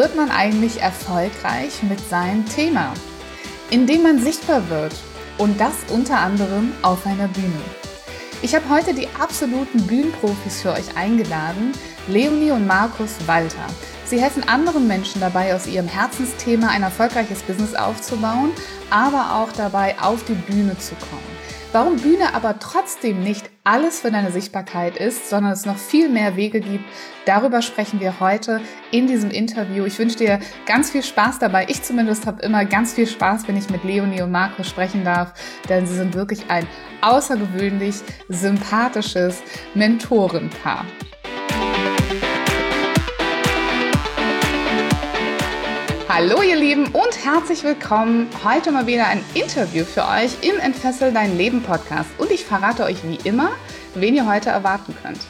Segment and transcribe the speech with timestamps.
[0.00, 2.94] wird man eigentlich erfolgreich mit seinem Thema?
[3.68, 4.94] Indem man sichtbar wird
[5.36, 7.60] und das unter anderem auf einer Bühne.
[8.40, 11.72] Ich habe heute die absoluten Bühnenprofis für euch eingeladen,
[12.08, 13.66] Leonie und Markus Walter.
[14.06, 18.52] Sie helfen anderen Menschen dabei, aus ihrem Herzensthema ein erfolgreiches Business aufzubauen,
[18.88, 21.30] aber auch dabei, auf die Bühne zu kommen.
[21.72, 26.34] Warum Bühne aber trotzdem nicht alles für deine Sichtbarkeit ist, sondern es noch viel mehr
[26.34, 26.82] Wege gibt,
[27.26, 29.84] darüber sprechen wir heute in diesem Interview.
[29.84, 31.66] Ich wünsche dir ganz viel Spaß dabei.
[31.68, 35.32] Ich zumindest habe immer ganz viel Spaß, wenn ich mit Leonie und Marco sprechen darf,
[35.68, 36.66] denn sie sind wirklich ein
[37.02, 37.94] außergewöhnlich
[38.28, 39.40] sympathisches
[39.74, 40.84] Mentorenpaar.
[46.22, 48.28] Hallo ihr Lieben und herzlich willkommen.
[48.44, 52.84] Heute mal wieder ein Interview für euch im Entfessel dein Leben Podcast und ich verrate
[52.84, 53.52] euch wie immer,
[53.94, 55.20] wen ihr heute erwarten könnt.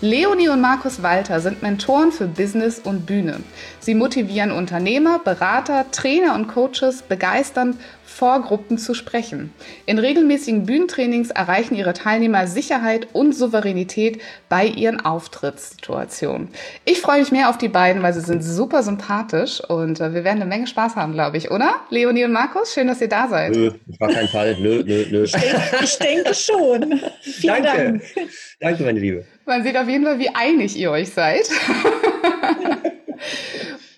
[0.00, 3.40] Leonie und Markus Walter sind Mentoren für Business und Bühne.
[3.80, 7.76] Sie motivieren Unternehmer, Berater, Trainer und Coaches begeisternd
[8.18, 9.52] vor Gruppen zu sprechen.
[9.86, 16.48] In regelmäßigen Bühnentrainings erreichen ihre Teilnehmer Sicherheit und Souveränität bei ihren Auftrittssituationen.
[16.84, 20.24] Ich freue mich mehr auf die beiden, weil sie sind super sympathisch und äh, wir
[20.24, 21.76] werden eine Menge Spaß haben, glaube ich, oder?
[21.90, 23.54] Leonie und Markus, schön, dass ihr da seid.
[23.54, 24.56] Nö, auf keinen Fall.
[24.58, 25.22] Nö, nö, nö.
[25.22, 27.00] Ich denke, ich denke schon.
[27.20, 27.78] Vielen Danke.
[27.78, 28.02] Dank.
[28.58, 29.26] Danke, meine Liebe.
[29.46, 31.48] Man sieht auf jeden Fall, wie einig ihr euch seid.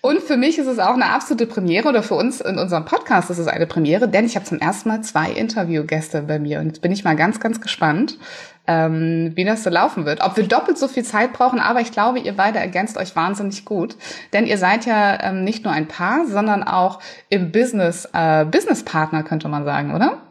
[0.03, 3.29] Und für mich ist es auch eine absolute Premiere oder für uns in unserem Podcast
[3.29, 6.67] ist es eine Premiere, denn ich habe zum ersten Mal zwei Interviewgäste bei mir und
[6.67, 8.17] jetzt bin ich mal ganz, ganz gespannt,
[8.65, 10.21] ähm, wie das so laufen wird.
[10.21, 13.63] Ob wir doppelt so viel Zeit brauchen, aber ich glaube, ihr beide ergänzt euch wahnsinnig
[13.63, 13.95] gut,
[14.33, 19.21] denn ihr seid ja ähm, nicht nur ein Paar, sondern auch im Business äh, Businesspartner
[19.21, 20.23] könnte man sagen, oder?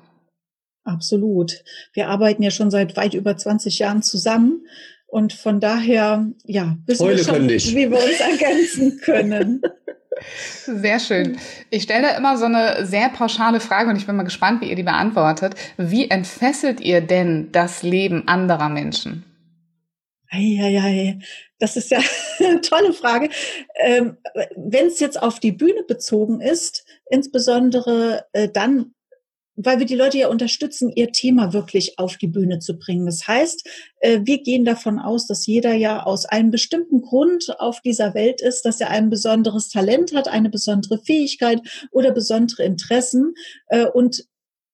[0.83, 1.63] Absolut.
[1.93, 4.65] Wir arbeiten ja schon seit weit über 20 Jahren zusammen.
[5.11, 9.61] Und von daher, ja, wissen wir schon, wie wir uns ergänzen können.
[10.65, 11.39] Sehr schön.
[11.71, 14.71] Ich stelle da immer so eine sehr pauschale Frage und ich bin mal gespannt, wie
[14.71, 15.55] ihr die beantwortet.
[15.77, 19.25] Wie entfesselt ihr denn das Leben anderer Menschen?
[20.31, 21.19] Eieiei,
[21.59, 21.99] das ist ja
[22.39, 23.31] eine tolle Frage.
[23.81, 24.17] Ähm,
[24.57, 28.95] Wenn es jetzt auf die Bühne bezogen ist, insbesondere äh, dann
[29.57, 33.07] weil wir die Leute ja unterstützen, ihr Thema wirklich auf die Bühne zu bringen.
[33.07, 33.69] Das heißt,
[34.01, 38.41] äh, wir gehen davon aus, dass jeder ja aus einem bestimmten Grund auf dieser Welt
[38.41, 43.35] ist, dass er ein besonderes Talent hat, eine besondere Fähigkeit oder besondere Interessen.
[43.69, 44.25] Äh, und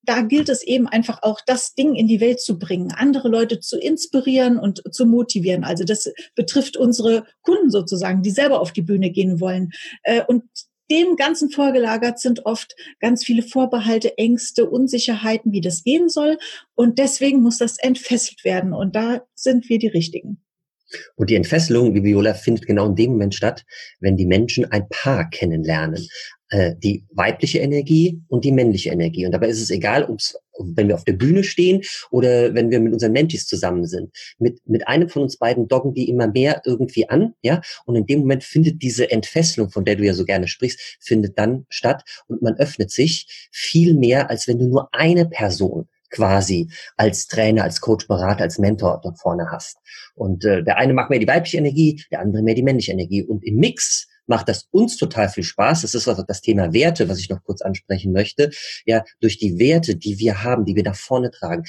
[0.07, 3.59] da gilt es eben einfach auch, das Ding in die Welt zu bringen, andere Leute
[3.59, 5.65] zu inspirieren und zu motivieren.
[5.65, 9.71] Also das betrifft unsere Kunden sozusagen, die selber auf die Bühne gehen wollen.
[10.03, 10.43] Äh, und
[10.89, 16.37] dem Ganzen vorgelagert sind oft ganz viele Vorbehalte, Ängste, Unsicherheiten, wie das gehen soll.
[16.75, 18.73] Und deswegen muss das entfesselt werden.
[18.73, 20.41] Und da sind wir die Richtigen.
[21.15, 23.65] Und die Entfesselung, die Viola, findet genau in dem Moment statt,
[23.99, 26.07] wenn die Menschen ein Paar kennenlernen.
[26.49, 29.25] Äh, die weibliche Energie und die männliche Energie.
[29.25, 31.81] Und dabei ist es egal, ob's, wenn wir auf der Bühne stehen
[32.11, 34.11] oder wenn wir mit unseren Mentis zusammen sind.
[34.39, 37.61] Mit, mit einem von uns beiden doggen die immer mehr irgendwie an, ja.
[37.85, 41.37] Und in dem Moment findet diese Entfesselung, von der du ja so gerne sprichst, findet
[41.37, 46.69] dann statt und man öffnet sich viel mehr, als wenn du nur eine Person quasi
[46.95, 49.77] als Trainer, als Coach, Berater, als Mentor dort vorne hast.
[50.15, 53.23] Und äh, der eine mag mehr die weibliche Energie, der andere mehr die männliche Energie.
[53.23, 55.81] Und im Mix macht das uns total viel Spaß.
[55.81, 58.51] Das ist also das Thema Werte, was ich noch kurz ansprechen möchte.
[58.85, 61.63] Ja, durch die Werte, die wir haben, die wir nach vorne tragen.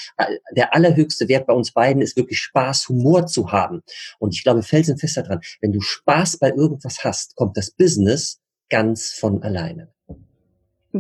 [0.54, 3.82] Der allerhöchste Wert bei uns beiden ist wirklich Spaß, Humor zu haben.
[4.19, 9.11] Und ich glaube felsenfest daran, wenn du Spaß bei irgendwas hast, kommt das Business ganz
[9.11, 9.93] von alleine.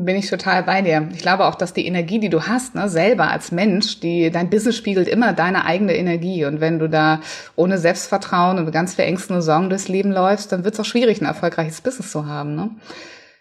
[0.04, 1.08] Bin ich total bei dir.
[1.12, 4.50] Ich glaube auch, dass die Energie, die du hast, ne, selber als Mensch, die, dein
[4.50, 6.44] Business spiegelt immer deine eigene Energie.
[6.44, 7.20] Und wenn du da
[7.56, 10.84] ohne Selbstvertrauen und ganz viel Ängsten und Sorgen durchs Leben läufst, dann wird es auch
[10.84, 12.54] schwierig, ein erfolgreiches Business zu haben.
[12.54, 12.70] Ne?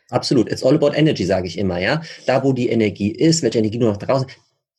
[0.10, 0.52] Absolut.
[0.52, 2.02] It's all about energy, sage ich immer, ja.
[2.26, 4.28] Da, wo die Energie ist, welche Energie du noch draußen,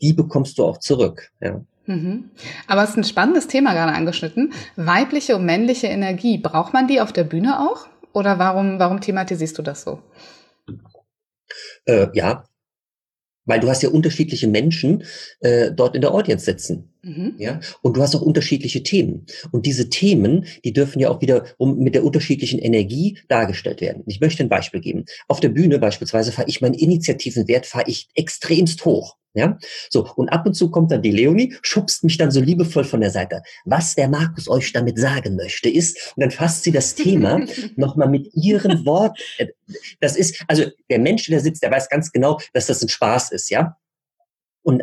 [0.00, 1.60] die bekommst du auch zurück, ja.
[1.86, 2.30] Mhm.
[2.66, 4.52] Aber es ist ein spannendes Thema gerade angeschnitten.
[4.76, 7.86] Weibliche und männliche Energie, braucht man die auf der Bühne auch?
[8.12, 10.00] Oder warum, warum thematisierst du das so?
[11.88, 12.44] Äh, ja,
[13.46, 15.04] weil du hast ja unterschiedliche Menschen
[15.40, 16.92] äh, dort in der Audience sitzen.
[17.08, 17.34] Mhm.
[17.38, 19.26] Ja, und du hast auch unterschiedliche Themen.
[19.50, 24.02] Und diese Themen, die dürfen ja auch wieder um, mit der unterschiedlichen Energie dargestellt werden.
[24.06, 25.04] Ich möchte ein Beispiel geben.
[25.26, 29.16] Auf der Bühne beispielsweise fahre ich meinen Initiativenwert fahre ich extremst hoch.
[29.34, 29.58] Ja,
[29.90, 30.10] so.
[30.16, 33.10] Und ab und zu kommt dann die Leonie, schubst mich dann so liebevoll von der
[33.10, 33.42] Seite.
[33.64, 37.46] Was der Markus euch damit sagen möchte, ist, und dann fasst sie das Thema
[37.76, 39.20] nochmal mit ihren Worten.
[39.36, 39.48] Äh,
[40.00, 43.30] das ist, also der Mensch, der sitzt, der weiß ganz genau, dass das ein Spaß
[43.32, 43.76] ist, ja.
[44.62, 44.82] Und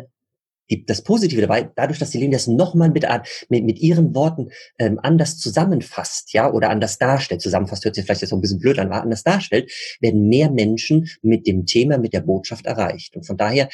[0.70, 3.06] die, das Positive dabei, dadurch, dass die Linie das nochmal mit,
[3.48, 8.22] mit, mit ihren Worten ähm, anders zusammenfasst, ja, oder anders darstellt, zusammenfasst hört sich vielleicht
[8.22, 9.70] jetzt so ein bisschen blöd an, aber anders darstellt,
[10.00, 13.16] werden mehr Menschen mit dem Thema, mit der Botschaft erreicht.
[13.16, 13.68] Und von daher,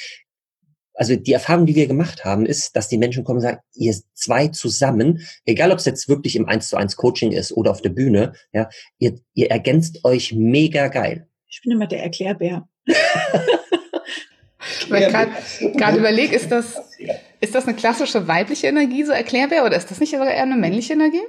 [0.94, 3.95] also die Erfahrung, die wir gemacht haben, ist, dass die Menschen kommen und sagen, ihr
[4.15, 7.81] zwei zusammen, egal ob es jetzt wirklich im 1 zu 1 Coaching ist oder auf
[7.81, 8.69] der Bühne, ja,
[8.99, 11.29] ihr, ihr ergänzt euch mega geil.
[11.49, 12.69] Ich bin immer der Erklärbär.
[14.88, 16.81] Weil ich gerade überlege, ist das,
[17.41, 20.56] ist das eine klassische weibliche Energie, so Erklärbär, oder ist das nicht sogar eher eine
[20.56, 21.23] männliche Energie?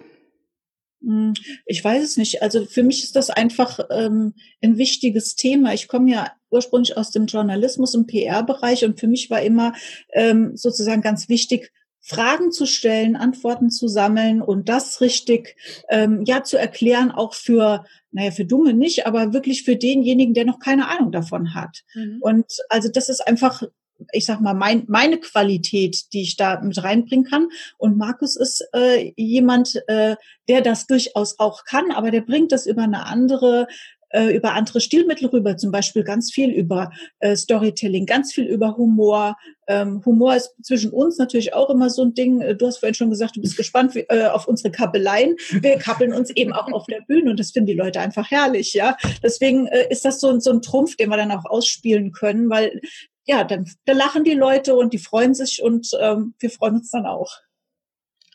[1.03, 1.33] Hm,
[1.65, 2.41] ich weiß es nicht.
[2.41, 5.74] Also für mich ist das einfach ähm, ein wichtiges Thema.
[5.74, 9.74] Ich komme ja ursprünglich aus dem Journalismus im PR-Bereich und für mich war immer
[10.13, 11.71] ähm, sozusagen ganz wichtig,
[12.05, 15.55] Fragen zu stellen, Antworten zu sammeln und das richtig
[15.89, 20.45] ähm, ja zu erklären, auch für naja, für Dumme nicht, aber wirklich für denjenigen, der
[20.45, 21.81] noch keine Ahnung davon hat.
[21.95, 22.19] Mhm.
[22.21, 23.63] Und also das ist einfach,
[24.11, 27.47] ich sag mal, mein, meine Qualität, die ich da mit reinbringen kann.
[27.77, 30.15] Und Markus ist äh, jemand, äh,
[30.47, 33.67] der das durchaus auch kann, aber der bringt das über eine andere
[34.13, 38.77] äh, über andere Stilmittel rüber, zum Beispiel ganz viel über äh, Storytelling, ganz viel über
[38.77, 39.36] Humor.
[39.68, 42.42] Ähm, Humor ist zwischen uns natürlich auch immer so ein Ding.
[42.42, 45.36] Äh, du hast vorhin schon gesagt, du bist gespannt wie, äh, auf unsere Kappeleien.
[45.51, 48.74] Wir kappeln uns eben auch auf der Bühne und das finden die Leute einfach herrlich,
[48.74, 48.98] ja.
[49.21, 52.80] Deswegen äh, ist das so, so ein Trumpf, den wir dann auch ausspielen können, weil
[53.25, 56.92] ja, dann da lachen die Leute und die freuen sich und ähm, wir freuen uns
[56.92, 57.39] dann auch.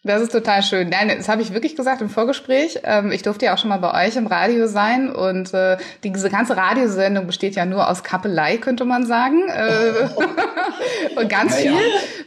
[0.04, 0.90] Das ist total schön.
[0.90, 2.80] Nein, das habe ich wirklich gesagt im Vorgespräch.
[2.84, 6.30] Ähm, ich durfte ja auch schon mal bei euch im Radio sein und äh, diese
[6.30, 9.48] ganze Radiosendung besteht ja nur aus Kappelei, könnte man sagen.
[9.48, 10.08] Äh,
[11.20, 11.72] und ganz viel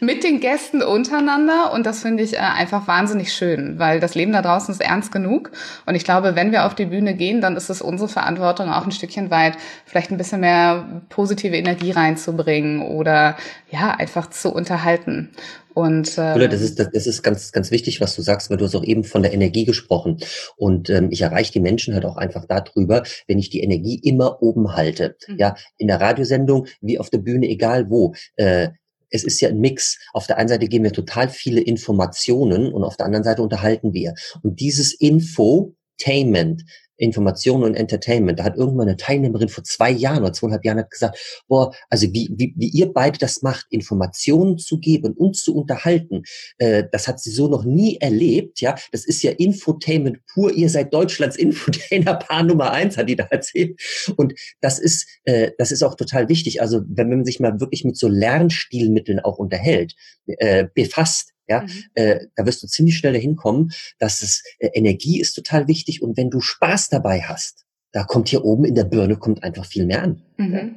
[0.01, 4.33] mit den Gästen untereinander und das finde ich äh, einfach wahnsinnig schön, weil das Leben
[4.33, 5.51] da draußen ist ernst genug
[5.85, 8.83] und ich glaube, wenn wir auf die Bühne gehen, dann ist es unsere Verantwortung auch
[8.83, 9.53] ein Stückchen weit
[9.85, 13.37] vielleicht ein bisschen mehr positive Energie reinzubringen oder
[13.69, 15.29] ja, einfach zu unterhalten.
[15.73, 18.75] Und ähm, das ist das, ist ganz ganz wichtig, was du sagst, weil du hast
[18.75, 20.17] auch eben von der Energie gesprochen
[20.57, 24.41] und ähm, ich erreiche die Menschen halt auch einfach darüber, wenn ich die Energie immer
[24.41, 25.15] oben halte.
[25.27, 25.37] Mhm.
[25.37, 28.13] Ja, in der Radiosendung wie auf der Bühne, egal wo.
[28.35, 28.69] Äh,
[29.11, 29.99] es ist ja ein Mix.
[30.13, 33.93] Auf der einen Seite geben wir total viele Informationen und auf der anderen Seite unterhalten
[33.93, 34.13] wir.
[34.41, 36.63] Und dieses Infotainment,
[36.97, 38.39] Information und Entertainment.
[38.39, 42.07] Da hat irgendwann eine Teilnehmerin vor zwei Jahren oder zweieinhalb Jahren hat gesagt, boah, also
[42.13, 46.23] wie, wie, wie ihr beide das macht, Informationen zu geben und zu unterhalten,
[46.57, 48.75] äh, das hat sie so noch nie erlebt, ja.
[48.91, 50.53] Das ist ja Infotainment pur.
[50.53, 53.79] Ihr seid Deutschlands Infotainer-Paar Nummer eins, hat die da erzählt.
[54.15, 56.61] Und das ist, äh, das ist auch total wichtig.
[56.61, 59.95] Also wenn man sich mal wirklich mit so Lernstilmitteln auch unterhält,
[60.27, 61.69] äh, befasst, ja, mhm.
[61.95, 66.01] äh, da wirst du ziemlich schnell dahin kommen, dass es äh, Energie ist total wichtig
[66.01, 69.65] und wenn du Spaß dabei hast, da kommt hier oben in der Birne kommt einfach
[69.65, 70.21] viel mehr an.
[70.37, 70.53] Mhm.
[70.53, 70.69] Ja.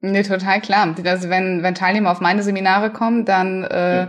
[0.00, 0.94] Nee, total klar.
[1.04, 4.06] Also wenn, wenn Teilnehmer auf meine Seminare kommen, dann äh, äh,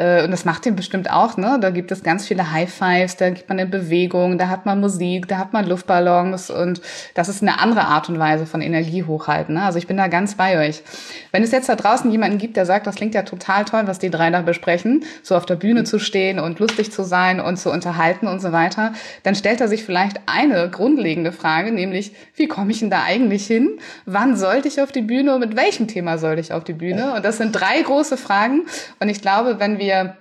[0.00, 1.58] und das macht ihn bestimmt auch, ne?
[1.60, 4.78] Da gibt es ganz viele High Fives, da gibt man eine Bewegung, da hat man
[4.78, 6.80] Musik, da hat man Luftballons und
[7.14, 9.56] das ist eine andere Art und Weise von Energie hochhalten.
[9.56, 9.62] Ne?
[9.64, 10.84] Also ich bin da ganz bei euch.
[11.32, 13.98] Wenn es jetzt da draußen jemanden gibt, der sagt, das klingt ja total toll, was
[13.98, 17.56] die drei da besprechen, so auf der Bühne zu stehen und lustig zu sein und
[17.56, 18.92] zu unterhalten und so weiter,
[19.24, 23.48] dann stellt er sich vielleicht eine grundlegende Frage, nämlich, wie komme ich denn da eigentlich
[23.48, 23.80] hin?
[24.06, 27.14] Wann sollte ich auf die Bühne und mit welchem Thema sollte ich auf die Bühne?
[27.14, 28.62] Und das sind drei große Fragen.
[29.00, 30.16] Und ich glaube, wenn wir wir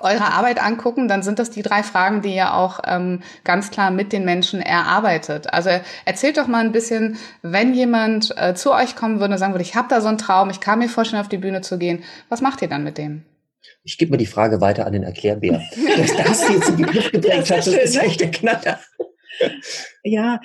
[0.00, 3.90] eure Arbeit angucken, dann sind das die drei Fragen, die ihr auch ähm, ganz klar
[3.90, 5.52] mit den Menschen erarbeitet.
[5.52, 5.70] Also
[6.04, 9.64] erzählt doch mal ein bisschen, wenn jemand äh, zu euch kommen würde und sagen würde,
[9.64, 12.04] ich habe da so einen Traum, ich kann mir vorstellen, auf die Bühne zu gehen,
[12.28, 13.24] was macht ihr dann mit dem?
[13.84, 15.62] Ich gebe mir die Frage weiter an den Erklärbär.
[15.96, 18.02] Dass das jetzt in die Luft gedrängt hat, das ist ne?
[18.02, 18.80] echt der Knatter.
[20.02, 20.40] Ja,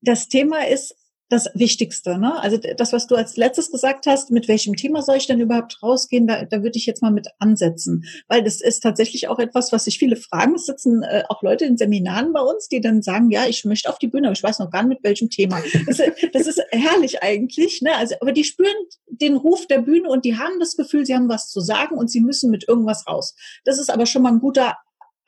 [0.00, 0.94] das Thema ist,
[1.28, 2.18] das Wichtigste.
[2.18, 2.40] Ne?
[2.40, 5.82] Also das, was du als letztes gesagt hast, mit welchem Thema soll ich denn überhaupt
[5.82, 8.04] rausgehen, da, da würde ich jetzt mal mit ansetzen.
[8.28, 10.54] Weil das ist tatsächlich auch etwas, was sich viele fragen.
[10.54, 13.90] Es sitzen äh, auch Leute in Seminaren bei uns, die dann sagen, ja, ich möchte
[13.90, 15.60] auf die Bühne, aber ich weiß noch gar nicht mit welchem Thema.
[15.86, 15.98] Das,
[16.32, 17.82] das ist herrlich eigentlich.
[17.82, 17.94] Ne?
[17.94, 18.74] Also, aber die spüren
[19.06, 22.10] den Ruf der Bühne und die haben das Gefühl, sie haben was zu sagen und
[22.10, 23.34] sie müssen mit irgendwas raus.
[23.64, 24.76] Das ist aber schon mal ein guter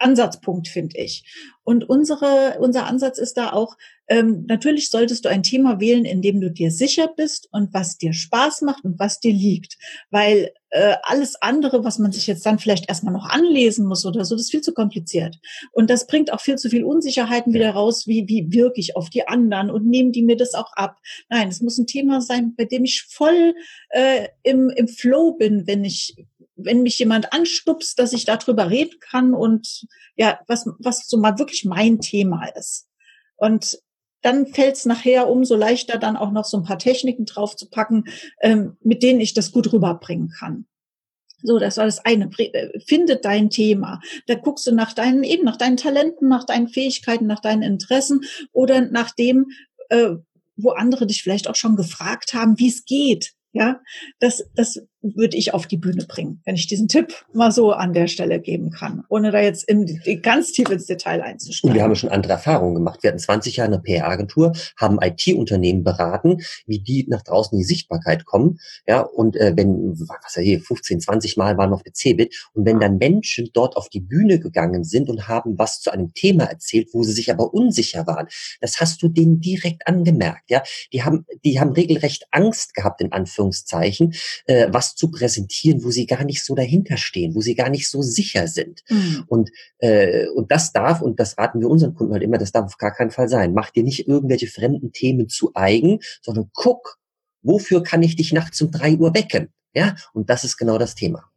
[0.00, 1.24] Ansatzpunkt, finde ich.
[1.62, 3.76] Und unsere, unser Ansatz ist da auch,
[4.10, 7.96] ähm, natürlich solltest du ein Thema wählen, in dem du dir sicher bist und was
[7.96, 9.78] dir Spaß macht und was dir liegt.
[10.10, 14.24] Weil äh, alles andere, was man sich jetzt dann vielleicht erstmal noch anlesen muss oder
[14.24, 15.38] so, das ist viel zu kompliziert.
[15.70, 19.10] Und das bringt auch viel zu viel Unsicherheiten wieder raus, wie, wie wirke ich auf
[19.10, 20.98] die anderen und nehmen die mir das auch ab.
[21.28, 23.54] Nein, es muss ein Thema sein, bei dem ich voll
[23.90, 26.16] äh, im, im Flow bin, wenn ich
[26.62, 29.86] wenn mich jemand anstupst, dass ich darüber reden kann und
[30.16, 32.86] ja, was, was so mal wirklich mein Thema ist.
[33.36, 33.78] Und
[34.22, 38.04] dann fällt es nachher umso leichter, dann auch noch so ein paar Techniken draufzupacken,
[38.40, 40.66] ähm, mit denen ich das gut rüberbringen kann.
[41.42, 42.30] So, das war das eine.
[42.38, 44.00] Äh, Findet dein Thema.
[44.26, 48.22] Da guckst du nach deinen, eben nach deinen Talenten, nach deinen Fähigkeiten, nach deinen Interessen
[48.52, 49.46] oder nach dem,
[49.88, 50.10] äh,
[50.56, 53.32] wo andere dich vielleicht auch schon gefragt haben, wie es geht.
[53.52, 53.80] Ja,
[54.20, 57.92] das, das würde ich auf die Bühne bringen, wenn ich diesen Tipp mal so an
[57.92, 61.70] der Stelle geben kann, ohne da jetzt in, ganz tief ins Detail einzusteigen.
[61.70, 63.02] Und wir haben schon andere Erfahrungen gemacht.
[63.02, 67.64] Wir hatten 20 Jahre eine PR-Agentur, haben IT-Unternehmen beraten, wie die nach draußen in die
[67.64, 68.58] Sichtbarkeit kommen.
[68.86, 72.50] Ja, und äh, wenn, was ja hier, 15, 20 Mal waren wir auf der CeBIT
[72.52, 76.12] und wenn dann Menschen dort auf die Bühne gegangen sind und haben was zu einem
[76.12, 78.26] Thema erzählt, wo sie sich aber unsicher waren,
[78.60, 80.50] das hast du denen direkt angemerkt.
[80.50, 84.14] Ja, die haben, die haben regelrecht Angst gehabt, in Anführungszeichen,
[84.46, 87.88] äh, was zu präsentieren, wo sie gar nicht so dahinter stehen, wo sie gar nicht
[87.88, 88.82] so sicher sind.
[88.88, 89.24] Mhm.
[89.28, 92.66] Und, äh, und das darf, und das raten wir unseren Kunden halt immer, das darf
[92.66, 93.54] auf gar keinen Fall sein.
[93.54, 96.98] Mach dir nicht irgendwelche fremden Themen zu eigen, sondern guck,
[97.42, 99.48] wofür kann ich dich nachts um drei Uhr wecken?
[99.74, 101.30] Ja, und das ist genau das Thema.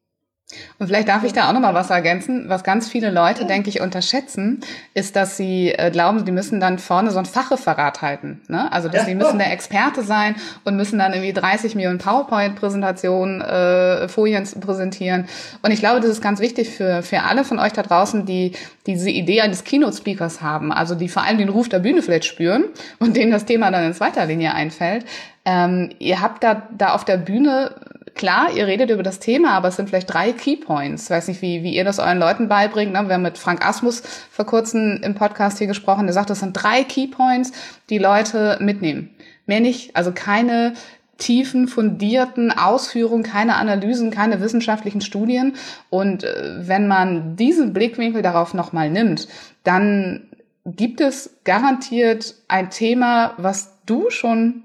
[0.80, 2.46] Und vielleicht darf ich da auch noch mal was ergänzen.
[2.48, 4.62] Was ganz viele Leute, denke ich, unterschätzen,
[4.94, 8.42] ist, dass sie äh, glauben, die müssen dann vorne so ein Fachreferat halten.
[8.48, 8.72] Ne?
[8.72, 9.06] Also, dass ja.
[9.06, 15.28] sie müssen der Experte sein und müssen dann irgendwie 30 Millionen PowerPoint-Präsentationen, äh, Folien präsentieren.
[15.62, 18.54] Und ich glaube, das ist ganz wichtig für, für alle von euch da draußen, die
[18.86, 22.66] diese Idee eines Keynote-Speakers haben, also die vor allem den Ruf der Bühne vielleicht spüren
[23.00, 25.06] und denen das Thema dann in zweiter Linie einfällt.
[25.46, 27.76] Ähm, ihr habt da, da auf der Bühne
[28.16, 31.06] klar, ihr redet über das Thema, aber es sind vielleicht drei Keypoints.
[31.06, 32.94] Ich weiß nicht, wie, wie ihr das euren Leuten beibringt.
[32.94, 33.08] Ne?
[33.08, 36.06] Wir haben mit Frank Asmus vor kurzem im Podcast hier gesprochen.
[36.06, 37.52] Der sagt, das sind drei Keypoints,
[37.90, 39.10] die Leute mitnehmen.
[39.46, 39.96] Mehr nicht.
[39.96, 40.74] Also keine
[41.18, 45.54] tiefen, fundierten Ausführungen, keine Analysen, keine wissenschaftlichen Studien.
[45.90, 49.28] Und äh, wenn man diesen Blickwinkel darauf nochmal nimmt,
[49.64, 50.28] dann
[50.66, 54.64] gibt es garantiert ein Thema, was du schon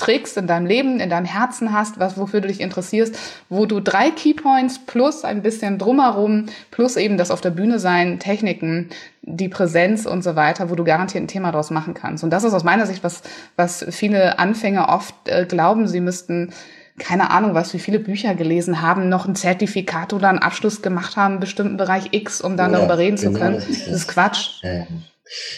[0.00, 3.16] trägst in deinem Leben, in deinem Herzen hast, was, wofür du dich interessierst,
[3.48, 8.18] wo du drei Keypoints plus ein bisschen drumherum, plus eben das auf der Bühne sein,
[8.18, 8.88] Techniken,
[9.22, 12.24] die Präsenz und so weiter, wo du garantiert ein Thema daraus machen kannst.
[12.24, 13.22] Und das ist aus meiner Sicht, was,
[13.56, 16.52] was viele Anfänger oft äh, glauben, sie müssten
[16.98, 21.16] keine Ahnung was, wie viele Bücher gelesen haben, noch ein Zertifikat oder einen Abschluss gemacht
[21.16, 23.54] haben, bestimmten Bereich X, um dann ja, darüber reden genau, zu können.
[23.56, 24.62] Das ist, das ist Quatsch.
[24.62, 24.86] Ja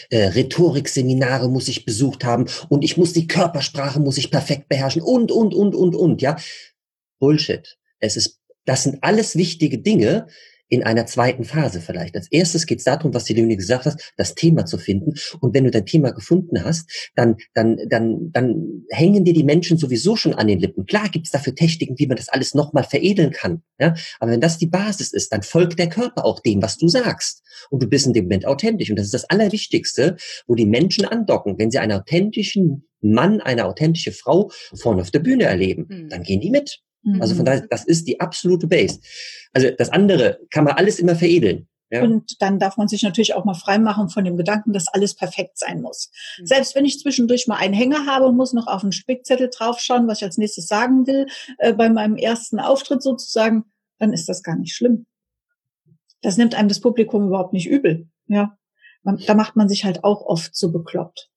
[0.09, 5.01] äh, Rhetorikseminare muss ich besucht haben und ich muss die Körpersprache muss ich perfekt beherrschen
[5.01, 6.37] und und und und und ja
[7.19, 7.77] Bullshit.
[7.99, 10.27] Es ist das sind alles wichtige Dinge,
[10.69, 12.15] in einer zweiten Phase vielleicht.
[12.15, 15.13] Als erstes geht es darum, was die Leonie gesagt hat, das Thema zu finden.
[15.39, 19.77] Und wenn du dein Thema gefunden hast, dann, dann, dann, dann hängen dir die Menschen
[19.77, 20.85] sowieso schon an den Lippen.
[20.85, 23.61] Klar gibt es dafür Techniken, wie man das alles nochmal veredeln kann.
[23.79, 23.93] Ja?
[24.19, 27.43] Aber wenn das die Basis ist, dann folgt der Körper auch dem, was du sagst.
[27.69, 28.89] Und du bist in dem Moment authentisch.
[28.89, 30.17] Und das ist das Allerwichtigste,
[30.47, 31.59] wo die Menschen andocken.
[31.59, 36.09] Wenn sie einen authentischen Mann, eine authentische Frau vorne auf der Bühne erleben, mhm.
[36.09, 36.81] dann gehen die mit.
[37.19, 37.47] Also von mhm.
[37.47, 38.99] daher, das ist die absolute Base.
[39.51, 41.67] Also das andere kann man alles immer veredeln.
[41.91, 42.01] Ja.
[42.01, 45.59] Und dann darf man sich natürlich auch mal freimachen von dem Gedanken, dass alles perfekt
[45.59, 46.09] sein muss.
[46.39, 46.47] Mhm.
[46.47, 50.07] Selbst wenn ich zwischendurch mal einen Hänger habe und muss noch auf einen Spickzettel draufschauen,
[50.07, 51.27] was ich als nächstes sagen will,
[51.59, 53.65] äh, bei meinem ersten Auftritt sozusagen,
[53.99, 55.05] dann ist das gar nicht schlimm.
[56.21, 58.07] Das nimmt einem das Publikum überhaupt nicht übel.
[58.27, 58.57] Ja,
[59.03, 61.29] man, da macht man sich halt auch oft so bekloppt.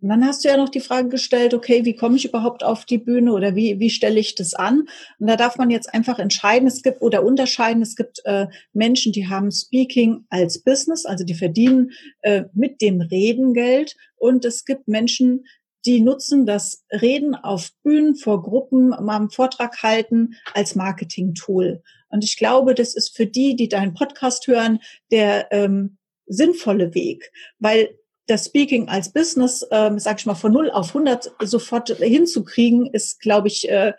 [0.00, 2.84] Und dann hast du ja noch die Frage gestellt, okay, wie komme ich überhaupt auf
[2.84, 4.88] die Bühne oder wie, wie stelle ich das an?
[5.18, 9.12] Und da darf man jetzt einfach entscheiden, es gibt oder unterscheiden, es gibt äh, Menschen,
[9.12, 13.96] die haben Speaking als Business, also die verdienen äh, mit dem Reden Geld.
[14.16, 15.44] Und es gibt Menschen,
[15.86, 21.82] die nutzen das Reden auf Bühnen vor Gruppen, mal einen Vortrag halten als Marketing-Tool.
[22.08, 27.30] Und ich glaube, das ist für die, die deinen Podcast hören, der ähm, sinnvolle Weg,
[27.58, 27.96] weil
[28.26, 33.20] das Speaking als Business, ähm, sag ich mal, von 0 auf 100 sofort hinzukriegen, ist,
[33.20, 33.92] glaube ich, äh,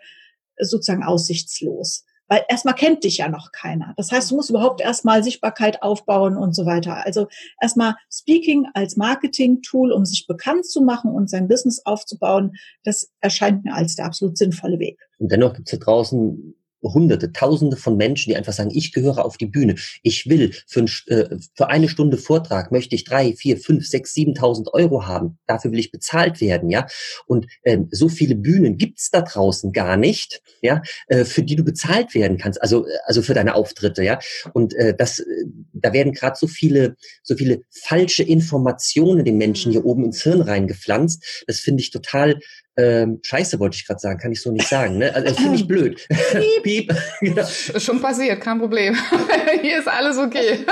[0.58, 2.04] sozusagen aussichtslos.
[2.30, 3.94] Weil erstmal kennt dich ja noch keiner.
[3.96, 7.06] Das heißt, du musst überhaupt erstmal Sichtbarkeit aufbauen und so weiter.
[7.06, 7.26] Also
[7.58, 12.52] erstmal Speaking als Marketing-Tool, um sich bekannt zu machen und sein Business aufzubauen,
[12.84, 14.98] das erscheint mir als der absolut sinnvolle Weg.
[15.18, 19.24] Und dennoch gibt es da draußen Hunderte, Tausende von Menschen, die einfach sagen, ich gehöre
[19.24, 19.74] auf die Bühne.
[20.02, 24.12] Ich will für, ein, äh, für eine Stunde Vortrag möchte ich drei, vier, fünf, sechs,
[24.14, 25.38] siebentausend Euro haben.
[25.46, 26.86] Dafür will ich bezahlt werden, ja.
[27.26, 31.64] Und ähm, so viele Bühnen gibt's da draußen gar nicht, ja, äh, für die du
[31.64, 32.60] bezahlt werden kannst.
[32.62, 34.18] Also also für deine Auftritte, ja.
[34.52, 35.24] Und äh, das, äh,
[35.72, 40.40] da werden gerade so viele, so viele falsche Informationen den Menschen hier oben ins Hirn
[40.40, 41.44] reingepflanzt.
[41.46, 42.38] Das finde ich total
[42.78, 44.98] ähm, Scheiße wollte ich gerade sagen, kann ich so nicht sagen.
[44.98, 45.12] Ne?
[45.12, 46.06] Also finde ich blöd.
[46.08, 46.62] Piep.
[46.62, 46.94] Piep.
[47.20, 47.44] genau.
[47.44, 48.96] Schon passiert, kein Problem.
[49.62, 50.64] Hier ist alles okay.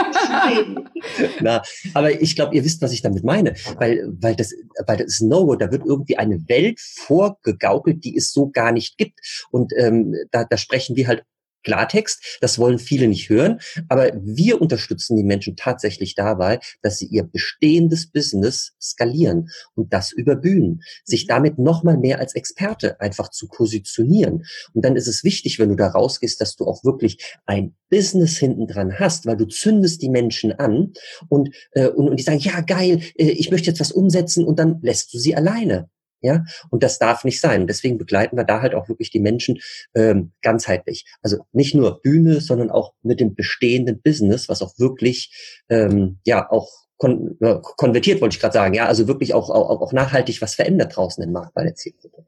[1.41, 1.63] Na,
[1.95, 4.55] aber ich glaube, ihr wisst, was ich damit meine, weil weil das
[4.87, 5.57] weil das ist No-Go.
[5.57, 9.19] Da wird irgendwie eine Welt vorgegaukelt, die es so gar nicht gibt.
[9.51, 11.25] Und ähm, da, da sprechen wir halt
[11.67, 12.39] Klartext.
[12.41, 13.59] Das wollen viele nicht hören.
[13.89, 20.13] Aber wir unterstützen die Menschen tatsächlich dabei, dass sie ihr bestehendes Business skalieren und das
[20.13, 20.83] über Bühnen.
[21.05, 21.29] Sich mhm.
[21.29, 24.45] damit nochmal mehr als Experte einfach zu positionieren.
[24.75, 28.39] Und dann ist es wichtig, wenn du da rausgehst, dass du auch wirklich ein Business
[28.39, 30.93] hinten dran hast, weil du zündest die Menschen an
[31.29, 34.59] und, äh, und, und die sagen, ja geil, äh, ich möchte jetzt was umsetzen und
[34.59, 35.89] dann lässt du sie alleine.
[36.21, 37.63] Ja, und das darf nicht sein.
[37.63, 39.59] Und deswegen begleiten wir da halt auch wirklich die Menschen
[39.95, 41.05] ähm, ganzheitlich.
[41.23, 46.51] Also nicht nur Bühne, sondern auch mit dem bestehenden Business, was auch wirklich ähm, ja
[46.51, 48.75] auch kon äh, konvertiert, wollte ich gerade sagen.
[48.75, 52.27] Ja, also wirklich auch, auch, auch nachhaltig was verändert draußen im Markt bei der Zielgruppe.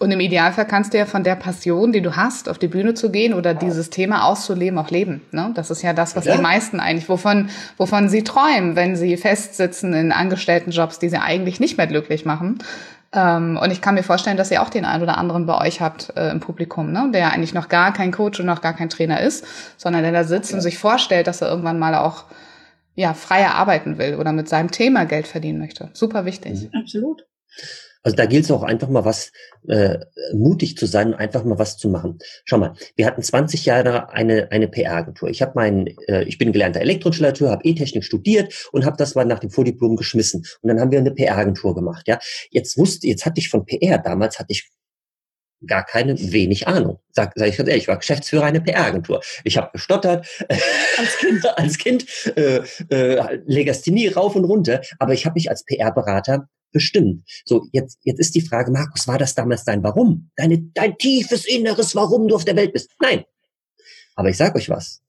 [0.00, 2.94] Und im Idealfall kannst du ja von der Passion, die du hast, auf die Bühne
[2.94, 5.20] zu gehen oder dieses Thema auszuleben, auch leben.
[5.30, 5.52] Ne?
[5.54, 6.36] Das ist ja das, was ja.
[6.36, 11.60] die meisten eigentlich, wovon, wovon sie träumen, wenn sie festsitzen in Angestelltenjobs, die sie eigentlich
[11.60, 12.60] nicht mehr glücklich machen.
[13.12, 15.80] Ähm, und ich kann mir vorstellen, dass ihr auch den einen oder anderen bei euch
[15.80, 17.10] habt äh, im Publikum, ne?
[17.12, 19.44] der eigentlich noch gar kein Coach und noch gar kein Trainer ist,
[19.76, 20.56] sondern der da sitzt ja.
[20.56, 22.24] und sich vorstellt, dass er irgendwann mal auch
[22.94, 25.90] ja, freier arbeiten will oder mit seinem Thema Geld verdienen möchte.
[25.92, 26.70] Super wichtig.
[26.72, 26.80] Mhm.
[26.80, 27.26] Absolut.
[28.02, 29.32] Also da gilt es auch einfach mal was
[29.68, 29.98] äh,
[30.32, 32.18] mutig zu sein und einfach mal was zu machen.
[32.44, 35.28] Schau mal, wir hatten 20 Jahre eine eine PR-Agentur.
[35.28, 39.24] Ich habe meinen, äh, ich bin gelernter Elektroinstallateur, habe E-Technik studiert und habe das mal
[39.24, 40.44] nach dem Vordiplom geschmissen.
[40.62, 42.08] Und dann haben wir eine PR-Agentur gemacht.
[42.08, 42.18] Ja,
[42.50, 44.70] jetzt wusste, jetzt hatte ich von PR damals hatte ich
[45.66, 47.00] gar keine wenig Ahnung.
[47.12, 49.20] Sag, sag ich ganz ehrlich, ich war Geschäftsführer einer PR-Agentur.
[49.44, 50.26] Ich habe gestottert
[50.96, 55.64] als Kind, als kind äh, äh, Legasthenie rauf und runter, aber ich habe mich als
[55.64, 57.24] PR-Berater bestimmt.
[57.44, 60.30] So, jetzt, jetzt ist die Frage, Markus, war das damals dein Warum?
[60.36, 62.90] Deine, dein tiefes Inneres, warum du auf der Welt bist?
[63.00, 63.24] Nein.
[64.14, 65.02] Aber ich sage euch was.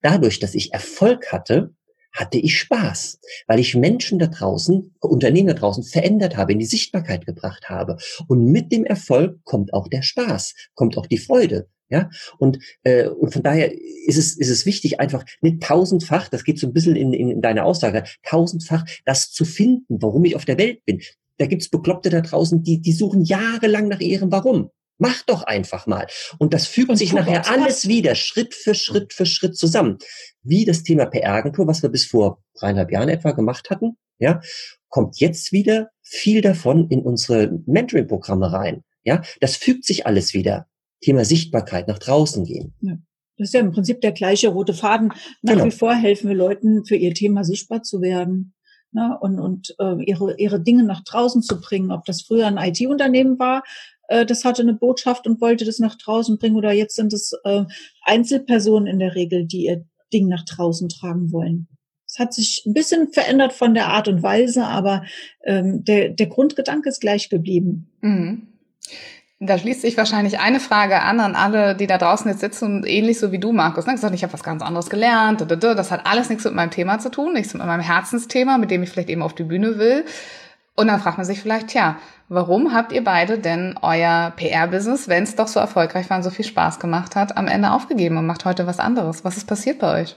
[0.00, 1.74] Dadurch, dass ich Erfolg hatte,
[2.12, 6.66] hatte ich Spaß, weil ich Menschen da draußen, Unternehmen da draußen verändert habe, in die
[6.66, 7.96] Sichtbarkeit gebracht habe.
[8.28, 11.68] Und mit dem Erfolg kommt auch der Spaß, kommt auch die Freude.
[11.92, 16.42] Ja, und, äh, und von daher ist es, ist es wichtig, einfach nicht tausendfach, das
[16.42, 20.34] geht so ein bisschen in, in, in deine Aussage, tausendfach das zu finden, warum ich
[20.34, 21.02] auf der Welt bin.
[21.36, 24.70] Da gibt's Bekloppte da draußen, die, die suchen jahrelang nach ihrem Warum.
[24.96, 26.06] Mach doch einfach mal.
[26.38, 29.98] Und das fügt und sich nachher alles wieder, Schritt für Schritt für Schritt zusammen.
[30.42, 34.40] Wie das Thema PR-Agentur, was wir bis vor dreieinhalb Jahren etwa gemacht hatten, ja,
[34.88, 38.82] kommt jetzt wieder viel davon in unsere Mentoring-Programme rein.
[39.04, 40.68] Ja, das fügt sich alles wieder.
[41.02, 42.72] Thema Sichtbarkeit, nach draußen gehen.
[42.80, 42.96] Ja.
[43.38, 45.12] Das ist ja im Prinzip der gleiche rote Faden.
[45.42, 45.64] Nach genau.
[45.64, 48.54] wie vor helfen wir Leuten, für ihr Thema sichtbar zu werden
[48.92, 51.90] ne, und, und äh, ihre, ihre Dinge nach draußen zu bringen.
[51.90, 53.62] Ob das früher ein IT-Unternehmen war,
[54.08, 57.32] äh, das hatte eine Botschaft und wollte das nach draußen bringen, oder jetzt sind es
[57.44, 57.64] äh,
[58.02, 61.68] Einzelpersonen in der Regel, die ihr Ding nach draußen tragen wollen.
[62.06, 65.04] Es hat sich ein bisschen verändert von der Art und Weise, aber
[65.44, 67.90] ähm, der, der Grundgedanke ist gleich geblieben.
[68.02, 68.48] Mhm.
[69.44, 72.86] Da schließt sich wahrscheinlich eine Frage an an alle, die da draußen jetzt sitzen und
[72.86, 73.86] ähnlich so wie du, Markus.
[73.86, 73.94] Ne?
[73.94, 75.44] Gesagt, ich habe was ganz anderes gelernt.
[75.50, 78.84] Das hat alles nichts mit meinem Thema zu tun, nichts mit meinem Herzensthema, mit dem
[78.84, 80.04] ich vielleicht eben auf die Bühne will.
[80.76, 85.24] Und dann fragt man sich vielleicht, tja, warum habt ihr beide denn euer PR-Business, wenn
[85.24, 88.26] es doch so erfolgreich war und so viel Spaß gemacht hat, am Ende aufgegeben und
[88.26, 89.24] macht heute was anderes?
[89.24, 90.14] Was ist passiert bei euch?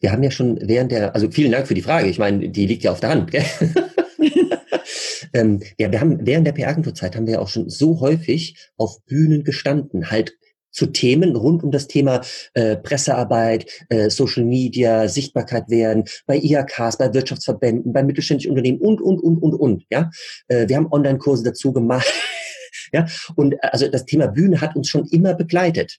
[0.00, 2.08] Wir haben ja schon während der, also vielen Dank für die Frage.
[2.08, 3.30] Ich meine, die liegt ja auf der Hand.
[3.30, 3.44] Gell?
[5.34, 9.44] Ähm, ja, wir haben während der PR-Agenturzeit haben wir auch schon so häufig auf Bühnen
[9.44, 10.36] gestanden, halt
[10.72, 12.22] zu Themen rund um das Thema
[12.54, 19.00] äh, Pressearbeit, äh, Social Media, Sichtbarkeit werden, bei IHKs, bei Wirtschaftsverbänden, bei mittelständischen Unternehmen und,
[19.00, 19.84] und, und, und, und.
[19.90, 20.10] Ja,
[20.48, 22.10] äh, wir haben Online-Kurse dazu gemacht.
[22.92, 23.06] ja,
[23.36, 25.98] und äh, also das Thema Bühne hat uns schon immer begleitet.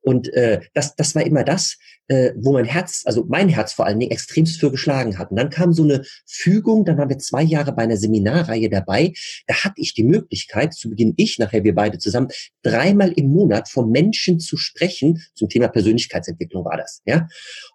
[0.00, 1.76] Und äh, das, das war immer das,
[2.08, 5.30] äh, wo mein Herz, also mein Herz vor allen Dingen extremst für geschlagen hat.
[5.30, 9.12] Und dann kam so eine Fügung, dann waren wir zwei Jahre bei einer Seminarreihe dabei.
[9.46, 12.28] Da hatte ich die Möglichkeit, zu Beginn ich, nachher wir beide zusammen,
[12.62, 15.22] dreimal im Monat vor Menschen zu sprechen.
[15.34, 17.26] Zum Thema Persönlichkeitsentwicklung war das, ja.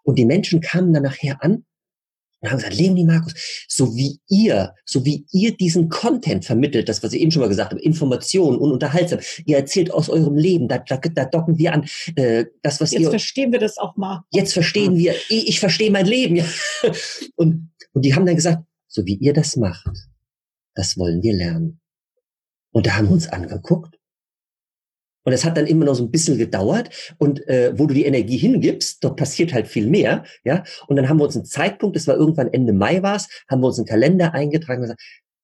[0.04, 1.65] Und die Menschen kamen dann nachher an
[2.41, 3.34] und haben gesagt, Leonie Markus,
[3.67, 7.49] so wie ihr, so wie ihr diesen Content vermittelt, das, was ich eben schon mal
[7.49, 11.73] gesagt habe, Informationen und unterhaltsam, ihr erzählt aus eurem Leben, da, da, da docken wir
[11.73, 13.06] an, äh, das, was jetzt ihr...
[13.06, 14.23] Jetzt verstehen wir das auch mal.
[14.32, 16.45] Jetzt verstehen wir, ich, ich verstehe mein Leben, ja.
[17.36, 19.88] Und, und die haben dann gesagt, so wie ihr das macht,
[20.75, 21.80] das wollen wir lernen.
[22.71, 23.98] Und da haben wir uns angeguckt
[25.23, 26.89] und es hat dann immer noch so ein bisschen gedauert.
[27.17, 30.23] Und äh, wo du die Energie hingibst, dort passiert halt viel mehr.
[30.43, 30.63] Ja.
[30.88, 33.67] Und dann haben wir uns einen Zeitpunkt, das war irgendwann Ende Mai war haben wir
[33.67, 35.01] uns einen Kalender eingetragen und gesagt,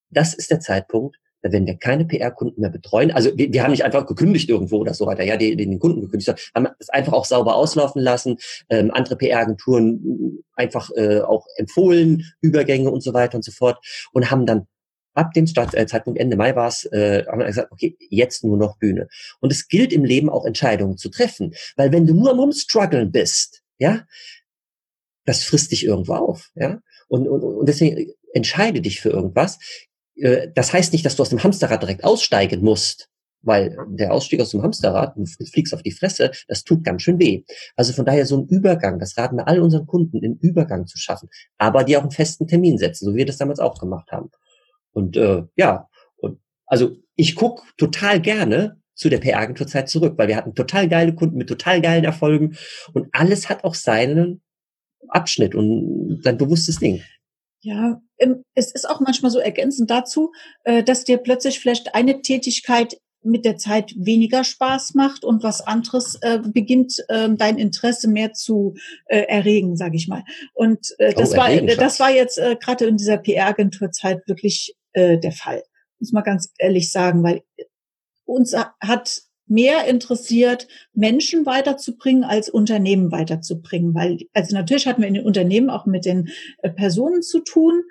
[0.09, 3.11] das ist der Zeitpunkt, da werden wir keine PR-Kunden mehr betreuen.
[3.11, 6.01] Also wir, wir haben nicht einfach gekündigt irgendwo oder so weiter, ja, die den Kunden
[6.01, 8.37] gekündigt, haben das einfach auch sauber auslaufen lassen,
[8.69, 13.77] ähm, andere PR-Agenturen einfach äh, auch empfohlen, Übergänge und so weiter und so fort
[14.11, 14.67] und haben dann
[15.15, 18.43] ab dem Start, äh, Zeitpunkt Ende Mai war es, äh, haben wir gesagt, okay, jetzt
[18.43, 19.07] nur noch Bühne.
[19.39, 23.11] Und es gilt im Leben auch Entscheidungen zu treffen, weil wenn du nur am Rumstruggeln
[23.11, 24.05] bist, ja,
[25.25, 26.79] das frisst dich irgendwo auf, ja.
[27.07, 29.59] Und, und, und deswegen entscheide dich für irgendwas.
[30.15, 33.09] Äh, das heißt nicht, dass du aus dem Hamsterrad direkt aussteigen musst,
[33.41, 37.19] weil der Ausstieg aus dem Hamsterrad, du fliegst auf die Fresse, das tut ganz schön
[37.19, 37.43] weh.
[37.75, 40.97] Also von daher so ein Übergang, das raten wir all unseren Kunden, einen Übergang zu
[40.97, 44.11] schaffen, aber die auch einen festen Termin setzen, so wie wir das damals auch gemacht
[44.11, 44.31] haben.
[44.95, 50.37] Und äh, ja, und also ich guck total gerne zu der PR-Agenturzeit zurück, weil wir
[50.37, 52.57] hatten total geile Kunden mit total geilen Erfolgen
[52.93, 54.41] und alles hat auch seinen
[55.09, 57.03] Abschnitt und sein bewusstes Ding.
[57.61, 58.01] Ja,
[58.53, 60.31] es ist auch manchmal so ergänzend dazu,
[60.63, 65.61] äh, dass dir plötzlich vielleicht eine Tätigkeit mit der Zeit weniger Spaß macht und was
[65.61, 68.75] anderes äh, beginnt äh, dein Interesse mehr zu
[69.07, 70.23] äh, erregen, sage ich mal.
[70.53, 75.63] Und das oh, war das war jetzt gerade in dieser PR-Agenturzeit wirklich äh, der Fall.
[75.99, 77.43] Muss man ganz ehrlich sagen, weil
[78.25, 83.93] uns hat mehr interessiert, Menschen weiterzubringen, als Unternehmen weiterzubringen.
[83.93, 86.29] Weil, also natürlich hatten wir in den Unternehmen auch mit den
[86.63, 87.83] äh, Personen zu tun,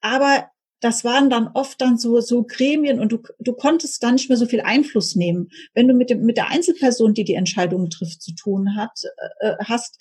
[0.00, 4.28] aber das waren dann oft dann so, so Gremien und du, du konntest da nicht
[4.28, 5.48] mehr so viel Einfluss nehmen.
[5.74, 8.92] Wenn du mit dem, mit der Einzelperson, die die Entscheidungen trifft, zu tun hat,
[9.40, 9.98] äh, äh hast,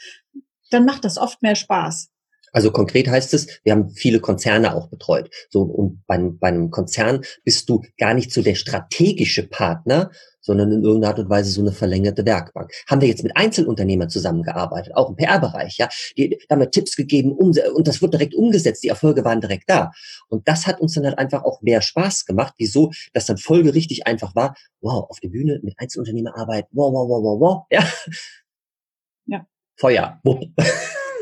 [0.70, 2.10] dann macht das oft mehr Spaß.
[2.56, 5.30] Also konkret heißt es, wir haben viele Konzerne auch betreut.
[5.50, 10.72] So, und bei, bei einem Konzern bist du gar nicht so der strategische Partner, sondern
[10.72, 12.72] in irgendeiner Art und Weise so eine verlängerte Werkbank.
[12.88, 17.34] Haben wir jetzt mit Einzelunternehmern zusammengearbeitet, auch im PR-Bereich, ja, die, haben wir Tipps gegeben
[17.34, 19.92] und das wird direkt umgesetzt, die Erfolge waren direkt da.
[20.30, 24.08] Und das hat uns dann halt einfach auch mehr Spaß gemacht, wieso, dass dann folgerichtig
[24.08, 27.84] einfach war, wow, auf der Bühne mit Einzelunternehmer arbeiten, wow, wow, wow, wow, wow, ja.
[29.26, 29.46] Ja.
[29.76, 30.22] Feuer.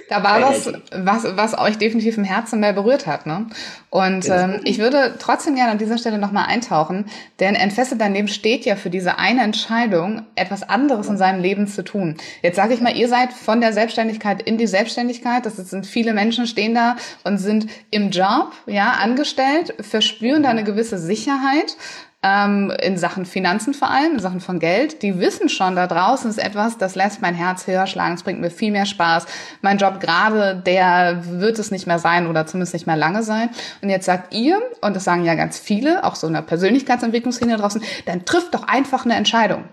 [0.10, 3.26] Da war was, was, was euch definitiv im Herzen mehr berührt hat.
[3.26, 3.48] Ne?
[3.90, 7.06] Und ähm, ich würde trotzdem gerne an dieser Stelle nochmal eintauchen,
[7.40, 11.68] denn Entfesselt dein Leben steht ja für diese eine Entscheidung, etwas anderes in seinem Leben
[11.68, 12.18] zu tun.
[12.42, 15.46] Jetzt sage ich mal, ihr seid von der Selbstständigkeit in die Selbstständigkeit.
[15.46, 20.64] Das sind viele Menschen stehen da und sind im Job, ja, angestellt, verspüren da eine
[20.64, 21.76] gewisse Sicherheit
[22.24, 25.04] ähm, in Sachen Finanzen vor allem, in Sachen von Geld.
[25.04, 28.40] Die wissen schon, da draußen ist etwas, das lässt mein Herz höher schlagen, es bringt
[28.40, 29.26] mir viel mehr Spaß.
[29.62, 33.50] Mein Job gerade, der wird es nicht mehr sein oder zumindest nicht mehr lange sein.
[33.82, 37.58] Und jetzt sagt ihr, und das sagen ja ganz viele, auch so in der Persönlichkeitsentwicklungslinie
[37.58, 39.66] draußen, dann trifft doch einfach eine Entscheidung.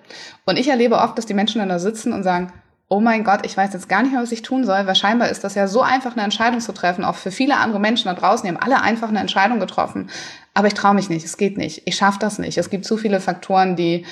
[0.44, 2.52] Und ich erlebe oft, dass die Menschen dann da sitzen und sagen,
[2.92, 5.28] oh mein Gott, ich weiß jetzt gar nicht mehr, was ich tun soll, weil scheinbar
[5.28, 8.14] ist das ja so einfach, eine Entscheidung zu treffen, auch für viele andere Menschen da
[8.14, 10.10] draußen, die haben alle einfach eine Entscheidung getroffen.
[10.54, 12.58] Aber ich traue mich nicht, es geht nicht, ich schaffe das nicht.
[12.58, 14.04] Es gibt zu viele Faktoren, die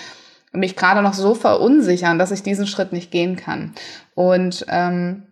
[0.52, 3.74] mich gerade noch so verunsichern, dass ich diesen Schritt nicht gehen kann.
[4.14, 5.24] Und ähm,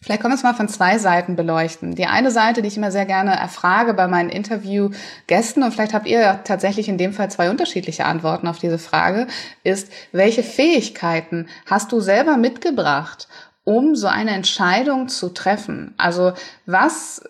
[0.00, 1.96] Vielleicht können wir es mal von zwei Seiten beleuchten.
[1.96, 6.06] Die eine Seite, die ich immer sehr gerne erfrage bei meinen Interviewgästen, und vielleicht habt
[6.06, 9.26] ihr tatsächlich in dem Fall zwei unterschiedliche Antworten auf diese Frage,
[9.64, 13.26] ist, welche Fähigkeiten hast du selber mitgebracht,
[13.64, 15.94] um so eine Entscheidung zu treffen?
[15.98, 16.32] Also
[16.64, 17.22] was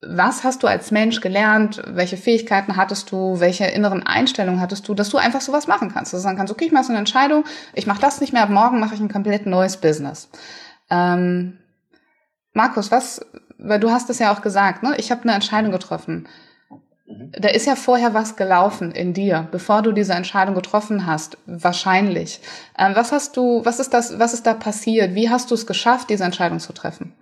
[0.00, 1.82] was hast du als Mensch gelernt?
[1.84, 3.40] Welche Fähigkeiten hattest du?
[3.40, 6.12] Welche inneren Einstellungen hattest du, dass du einfach sowas machen kannst?
[6.12, 8.42] Dass du sagen kannst, okay, ich mache so eine Entscheidung, ich mache das nicht mehr,
[8.42, 10.28] ab morgen mache ich ein komplett neues Business.
[10.90, 11.58] Ähm,
[12.52, 13.24] Markus, was,
[13.58, 14.94] weil du hast es ja auch gesagt, ne?
[14.98, 16.28] Ich habe eine Entscheidung getroffen.
[17.06, 17.32] Mhm.
[17.38, 22.40] Da ist ja vorher was gelaufen in dir, bevor du diese Entscheidung getroffen hast, wahrscheinlich.
[22.78, 25.14] Ähm, was hast du, was ist das, was ist da passiert?
[25.14, 27.14] Wie hast du es geschafft, diese Entscheidung zu treffen?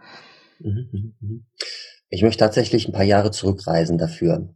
[0.59, 1.47] Mhm, mhm,
[2.09, 4.49] ich möchte tatsächlich ein paar Jahre zurückreisen dafür.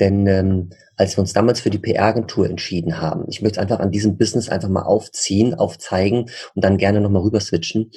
[0.00, 3.90] Denn ähm, als wir uns damals für die PR-Agentur entschieden haben, ich möchte einfach an
[3.90, 7.90] diesem Business einfach mal aufziehen, aufzeigen und dann gerne nochmal rüber switchen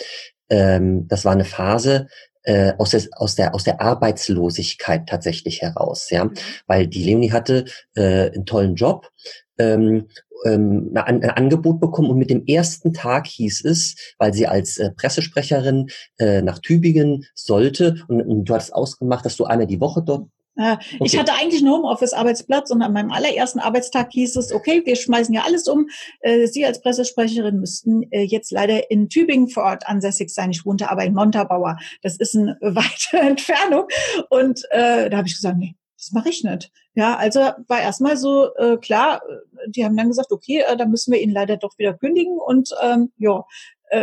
[0.50, 2.08] ähm, das war eine Phase,
[2.44, 6.34] äh, aus, der, aus, der, aus der Arbeitslosigkeit tatsächlich heraus, ja, mhm.
[6.68, 9.10] weil die Leonie hatte äh, einen tollen Job,
[9.58, 10.08] ähm,
[10.46, 14.78] ähm, ein, ein Angebot bekommen und mit dem ersten Tag hieß es, weil sie als
[14.78, 15.88] äh, Pressesprecherin
[16.20, 20.28] äh, nach Tübingen sollte und, und du hattest ausgemacht, dass du einmal die Woche dort
[20.58, 20.98] okay.
[21.04, 25.34] Ich hatte eigentlich einen Homeoffice-Arbeitsplatz und an meinem allerersten Arbeitstag hieß es, okay, wir schmeißen
[25.34, 25.88] ja alles um.
[26.22, 30.52] Äh, Sie als Pressesprecherin müssten äh, jetzt leider in Tübingen vor Ort ansässig sein.
[30.52, 31.78] Ich wohnte aber in Montabaur.
[32.02, 33.88] Das ist eine weite Entfernung.
[34.30, 36.72] Und äh, da habe ich gesagt, nee, das mache ich nicht.
[36.94, 39.22] Ja, also war erstmal so äh, klar,
[39.68, 42.70] die haben dann gesagt, okay, äh, dann müssen wir ihn leider doch wieder kündigen und
[42.82, 43.44] ähm, ja, äh,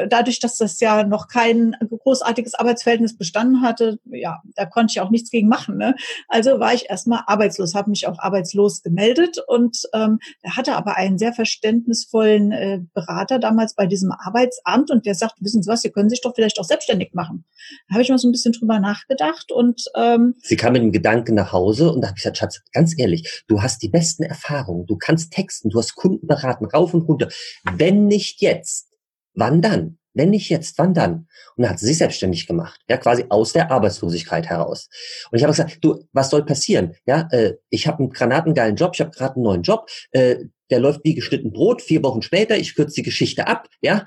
[0.08, 5.10] dadurch, dass das ja noch kein großartiges Arbeitsverhältnis bestanden hatte, ja, da konnte ich auch
[5.10, 5.76] nichts gegen machen.
[5.76, 5.94] Ne?
[6.28, 11.18] Also war ich erstmal arbeitslos, habe mich auch arbeitslos gemeldet und ähm, hatte aber einen
[11.18, 15.90] sehr verständnisvollen äh, Berater damals bei diesem Arbeitsamt und der sagt, wissen Sie was, Sie
[15.90, 17.44] können sich doch vielleicht auch selbstständig machen.
[17.88, 20.92] Da habe ich mal so ein bisschen drüber nachgedacht und ähm, Sie kam mit dem
[20.92, 24.22] Gedanken nach Hause und da habe ich gesagt, Schatz, ganz ehrlich, du hast die besten
[24.22, 27.28] Erfahrungen, du kannst texten, du hast Kunden beraten, rauf und runter.
[27.76, 28.91] Wenn nicht jetzt,
[29.34, 29.98] wann dann?
[30.14, 31.26] Wenn nicht jetzt, wann dann?
[31.56, 34.88] Und dann hat sie sich selbstständig gemacht, ja, quasi aus der Arbeitslosigkeit heraus.
[35.30, 36.94] Und ich habe gesagt, du, was soll passieren?
[37.06, 40.36] Ja, äh, ich habe einen granatengeilen Job, ich habe gerade einen neuen Job, äh,
[40.70, 44.04] der läuft wie geschnitten Brot, vier Wochen später, ich kürze die Geschichte ab, ja.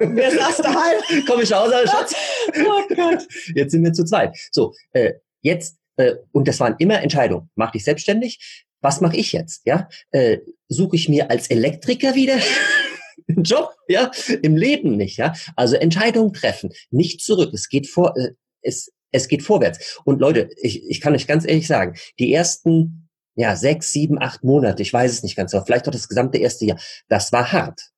[0.00, 1.00] Wer saß daheim?
[1.26, 2.14] Komm ich raus, Schatz.
[2.66, 3.26] oh Gott.
[3.54, 4.36] Jetzt sind wir zu zweit.
[4.50, 7.50] So, äh, jetzt, äh, und das waren immer Entscheidungen.
[7.54, 8.64] Mach dich selbstständig.
[8.80, 9.60] Was mache ich jetzt?
[9.66, 12.38] Ja, äh, suche ich mir als Elektriker wieder
[13.26, 14.10] im Job, ja,
[14.42, 15.34] im Leben nicht, ja.
[15.56, 17.52] Also Entscheidungen treffen, nicht zurück.
[17.54, 20.00] Es geht vor, äh, es, es geht vorwärts.
[20.04, 24.44] Und Leute, ich, ich kann euch ganz ehrlich sagen, die ersten, ja, sechs, sieben, acht
[24.44, 27.52] Monate, ich weiß es nicht ganz, aber vielleicht auch das gesamte erste Jahr, das war
[27.52, 27.90] hart.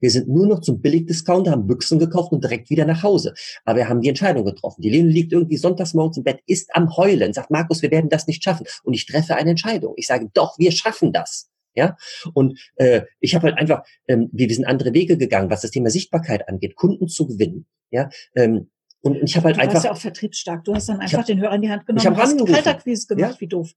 [0.00, 3.34] Wir sind nur noch zum Billigdiscounter, haben Büchsen gekauft und direkt wieder nach Hause.
[3.64, 4.82] Aber wir haben die Entscheidung getroffen.
[4.82, 8.08] Die Lene liegt irgendwie sonntags morgens im Bett, ist am Heulen, sagt Markus, wir werden
[8.08, 8.66] das nicht schaffen.
[8.82, 9.94] Und ich treffe eine Entscheidung.
[9.96, 11.50] Ich sage, doch, wir schaffen das.
[11.74, 11.96] Ja,
[12.34, 15.70] und äh, ich habe halt einfach, ähm, wir, wir sind andere Wege gegangen, was das
[15.70, 17.66] Thema Sichtbarkeit angeht, Kunden zu gewinnen.
[17.90, 18.70] Ja, ähm,
[19.02, 19.72] und ich habe halt du einfach.
[19.72, 20.64] Du warst ja auch vertriebsstark.
[20.64, 23.06] Du hast dann einfach hab, den Hörer in die Hand genommen, ich hab hast Kaltakquise
[23.06, 23.40] gemacht, ja?
[23.40, 23.72] wie doof.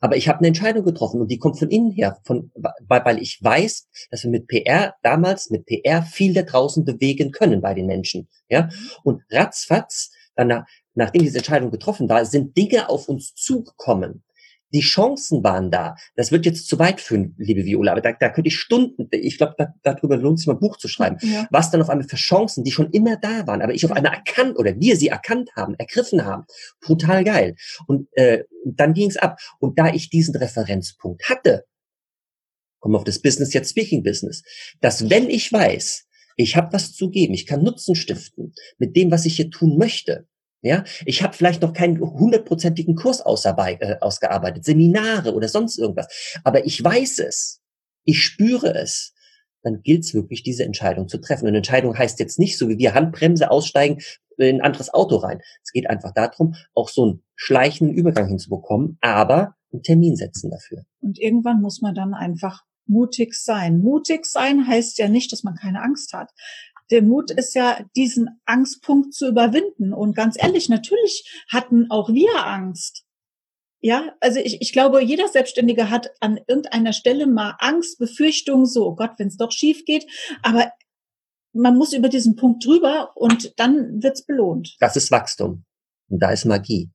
[0.00, 3.22] Aber ich habe eine Entscheidung getroffen und die kommt von innen her, von, weil, weil
[3.22, 7.72] ich weiß, dass wir mit PR damals mit PR viel da draußen bewegen können bei
[7.72, 8.28] den Menschen.
[8.48, 8.68] Ja,
[9.04, 14.24] und ratzfatz, dann nachdem diese Entscheidung getroffen war, sind Dinge auf uns zugekommen,
[14.72, 15.96] die Chancen waren da.
[16.16, 19.38] Das wird jetzt zu weit führen, liebe Viola, aber da, da könnte ich Stunden, ich
[19.38, 21.16] glaube, da, darüber lohnt es sich mal ein Buch zu schreiben.
[21.20, 21.46] Ja.
[21.50, 24.14] Was dann auf einmal für Chancen, die schon immer da waren, aber ich auf einmal
[24.14, 26.44] erkannt oder wir sie erkannt haben, ergriffen haben.
[26.80, 27.54] Brutal geil.
[27.86, 29.38] Und äh, dann ging es ab.
[29.58, 31.64] Und da ich diesen Referenzpunkt hatte,
[32.80, 34.42] kommen auf das Business jetzt Speaking Business,
[34.80, 36.06] dass wenn ich weiß,
[36.36, 39.76] ich habe was zu geben, ich kann Nutzen stiften mit dem, was ich hier tun
[39.78, 40.26] möchte,
[40.62, 46.06] ja, ich habe vielleicht noch keinen hundertprozentigen Kurs äh, ausgearbeitet, Seminare oder sonst irgendwas,
[46.44, 47.60] aber ich weiß es,
[48.04, 49.12] ich spüre es.
[49.64, 51.46] Dann gilt es wirklich, diese Entscheidung zu treffen.
[51.46, 53.98] Und Entscheidung heißt jetzt nicht, so wie wir Handbremse aussteigen,
[54.36, 55.40] in ein anderes Auto rein.
[55.62, 60.84] Es geht einfach darum, auch so einen schleichenden Übergang hinzubekommen, aber einen Termin setzen dafür.
[61.00, 63.78] Und irgendwann muss man dann einfach mutig sein.
[63.78, 66.30] Mutig sein heißt ja nicht, dass man keine Angst hat
[66.92, 69.92] der Mut ist ja, diesen Angstpunkt zu überwinden.
[69.92, 73.04] Und ganz ehrlich, natürlich hatten auch wir Angst.
[73.80, 78.86] Ja, also ich, ich glaube, jeder Selbstständige hat an irgendeiner Stelle mal Angst, Befürchtung, so,
[78.86, 80.06] oh Gott, wenn es doch schief geht.
[80.42, 80.70] Aber
[81.52, 84.76] man muss über diesen Punkt drüber und dann wird's belohnt.
[84.78, 85.64] Das ist Wachstum.
[86.08, 86.92] Und da ist Magie.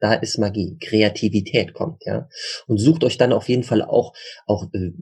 [0.00, 0.76] Da ist Magie.
[0.80, 2.28] Kreativität kommt, ja.
[2.66, 4.12] Und sucht euch dann auf jeden Fall auch,
[4.46, 4.92] auch äh,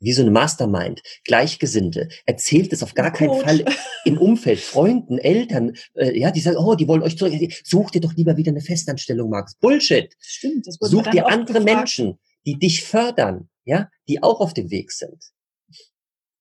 [0.00, 3.18] wie so eine Mastermind, Gleichgesinnte, erzählt es auf gar Coach.
[3.18, 3.64] keinen Fall
[4.04, 7.32] im Umfeld, Freunden, Eltern, äh, ja, die sagen, oh, die wollen euch zurück,
[7.64, 9.54] such dir doch lieber wieder eine Festanstellung, Max.
[9.56, 10.14] Bullshit.
[10.20, 11.64] Stimmt, das Such dir andere gefragt.
[11.64, 15.32] Menschen, die dich fördern, ja, die auch auf dem Weg sind.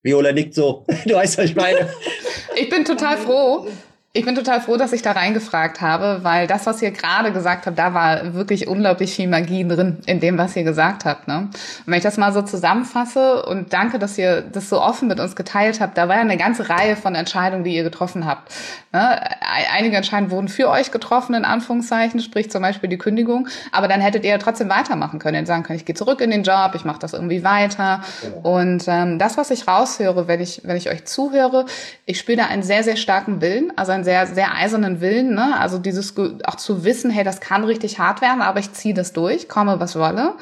[0.03, 1.89] Viola nickt so, du weißt, was ich meine.
[2.55, 3.67] ich bin total froh,
[4.15, 7.65] ich bin total froh, dass ich da reingefragt habe, weil das, was ihr gerade gesagt
[7.65, 11.27] habt, da war wirklich unglaublich viel Magie drin in dem, was ihr gesagt habt.
[11.27, 11.39] Ne?
[11.39, 11.51] Und
[11.85, 15.35] wenn ich das mal so zusammenfasse und danke, dass ihr das so offen mit uns
[15.35, 18.53] geteilt habt, da war ja eine ganze Reihe von Entscheidungen, die ihr getroffen habt.
[18.93, 19.19] Ne?
[19.73, 23.99] Einige Entscheidungen wurden für euch getroffen, in Anführungszeichen, sprich zum Beispiel die Kündigung, aber dann
[23.99, 26.85] hättet ihr trotzdem weitermachen können, und sagen können, ich gehe zurück in den Job, ich
[26.85, 27.99] mache das irgendwie weiter.
[28.21, 28.59] Genau.
[28.59, 31.65] Und ähm, das, was ich raushöre, wenn ich, wenn ich euch zuhöre,
[32.05, 35.59] ich spüre da einen sehr, sehr starken Willen, also ein sehr, sehr eisernen Willen, ne?
[35.59, 36.13] Also dieses
[36.45, 39.79] auch zu wissen, hey, das kann richtig hart werden, aber ich ziehe das durch, komme
[39.79, 40.35] was wolle.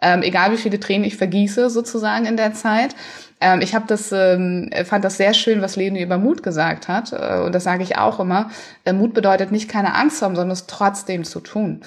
[0.00, 2.94] Ähm, egal wie viele Tränen ich vergieße sozusagen in der Zeit.
[3.40, 7.12] Ähm, ich habe das, ähm, fand das sehr schön, was Leni über Mut gesagt hat.
[7.12, 8.50] Äh, und das sage ich auch immer.
[8.84, 11.80] Äh, Mut bedeutet nicht keine Angst haben, sondern es trotzdem zu tun.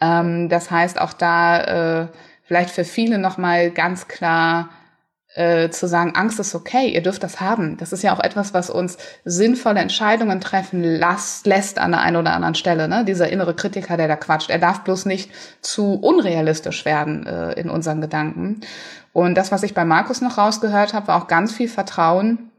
[0.00, 2.06] Ähm, das heißt auch da äh,
[2.44, 4.70] vielleicht für viele nochmal ganz klar
[5.34, 7.76] äh, zu sagen, Angst ist okay, ihr dürft das haben.
[7.76, 12.16] Das ist ja auch etwas, was uns sinnvolle Entscheidungen treffen las, lässt an der einen
[12.16, 12.88] oder anderen Stelle.
[12.88, 13.04] Ne?
[13.04, 17.68] Dieser innere Kritiker, der da quatscht, er darf bloß nicht zu unrealistisch werden äh, in
[17.70, 18.60] unseren Gedanken.
[19.12, 22.50] Und das, was ich bei Markus noch rausgehört habe, war auch ganz viel Vertrauen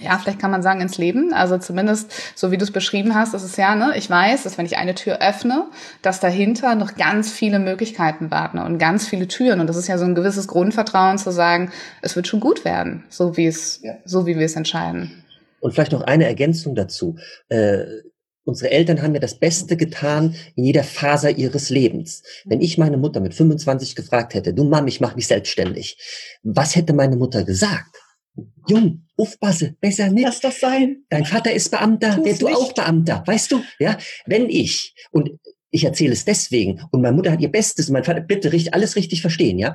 [0.00, 1.32] ja, vielleicht kann man sagen, ins Leben.
[1.32, 4.58] Also zumindest, so wie du es beschrieben hast, ist es ja, ne, ich weiß, dass
[4.58, 5.66] wenn ich eine Tür öffne,
[6.00, 9.60] dass dahinter noch ganz viele Möglichkeiten warten und ganz viele Türen.
[9.60, 13.04] Und das ist ja so ein gewisses Grundvertrauen zu sagen, es wird schon gut werden,
[13.08, 13.94] so wie es, ja.
[14.04, 15.24] so wie wir es entscheiden.
[15.60, 17.16] Und vielleicht noch eine Ergänzung dazu.
[17.48, 17.84] Äh,
[18.44, 22.22] unsere Eltern haben mir das Beste getan in jeder Faser ihres Lebens.
[22.44, 25.98] Wenn ich meine Mutter mit 25 gefragt hätte, du Mom, ich mach mich selbstständig,
[26.42, 28.01] was hätte meine Mutter gesagt?
[28.66, 30.24] Jung, aufpasse, besser nicht.
[30.24, 31.04] Lass das sein.
[31.10, 32.56] Dein Vater ist Beamter, Tu's du nicht.
[32.56, 33.62] auch Beamter, weißt du?
[33.78, 35.30] Ja, wenn ich und
[35.70, 38.74] ich erzähle es deswegen und meine Mutter hat ihr Bestes und mein Vater bitte richtig,
[38.74, 39.74] alles richtig verstehen, ja?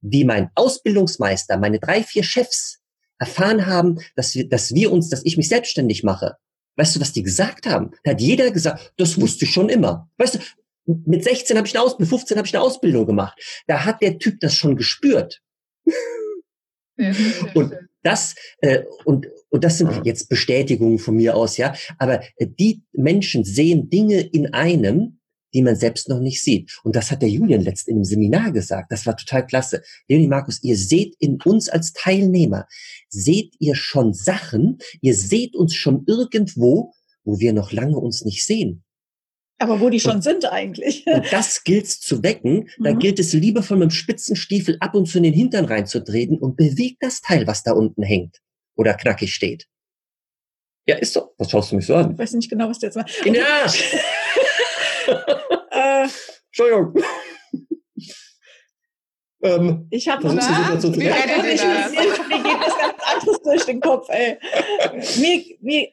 [0.00, 2.78] Wie mein Ausbildungsmeister, meine drei, vier Chefs
[3.18, 6.36] erfahren haben, dass wir, dass wir uns, dass ich mich selbstständig mache.
[6.76, 7.90] Weißt du, was die gesagt haben?
[8.04, 10.08] Da hat jeder gesagt, das wusste ich schon immer.
[10.18, 10.38] Weißt du,
[11.04, 13.36] mit 16 habe ich eine Ausbildung, mit 15 habe ich eine Ausbildung gemacht.
[13.66, 15.42] Da hat der Typ das schon gespürt.
[17.54, 21.74] Und das äh, und und das sind jetzt Bestätigungen von mir aus, ja.
[21.98, 25.20] Aber äh, die Menschen sehen Dinge in einem,
[25.54, 26.78] die man selbst noch nicht sieht.
[26.84, 28.92] Und das hat der Julian letzt in einem Seminar gesagt.
[28.92, 29.82] Das war total klasse.
[30.08, 32.66] Leonie Markus, ihr seht in uns als Teilnehmer,
[33.08, 36.92] seht ihr schon Sachen, ihr seht uns schon irgendwo,
[37.24, 38.84] wo wir noch lange uns nicht sehen.
[39.60, 41.04] Aber wo die schon und, sind eigentlich.
[41.12, 42.68] Und das gilt zu wecken.
[42.78, 42.98] Da mhm.
[43.00, 46.98] gilt es liebevoll mit dem Spitzenstiefel ab und zu in den Hintern reinzutreten und bewegt
[47.02, 48.38] das Teil, was da unten hängt
[48.76, 49.66] oder knackig steht.
[50.86, 51.34] Ja, ist so.
[51.38, 52.12] Was schaust du mich so an?
[52.12, 53.24] Ich weiß nicht genau, was du jetzt machst.
[53.26, 53.66] Ja.
[56.04, 56.08] äh,
[56.46, 56.94] Entschuldigung.
[59.42, 63.80] Ähm, ich habe die Situation zu mir, mir, mir geht was ganz anderes durch den
[63.80, 64.08] Kopf.
[64.08, 64.38] Ey.
[65.18, 65.88] Mir, mir,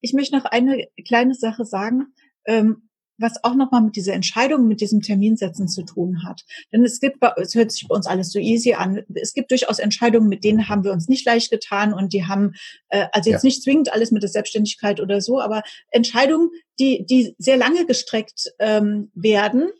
[0.00, 2.14] ich möchte noch eine kleine Sache sagen.
[2.46, 2.89] Ähm,
[3.20, 6.42] was auch nochmal mit dieser Entscheidung, mit diesem Terminsetzen zu tun hat.
[6.72, 9.02] Denn es gibt, es hört sich bei uns alles so easy an.
[9.14, 12.52] Es gibt durchaus Entscheidungen, mit denen haben wir uns nicht leicht getan und die haben,
[12.88, 13.48] äh, also jetzt ja.
[13.48, 18.52] nicht zwingend alles mit der Selbstständigkeit oder so, aber Entscheidungen, die, die sehr lange gestreckt
[18.58, 19.70] ähm, werden,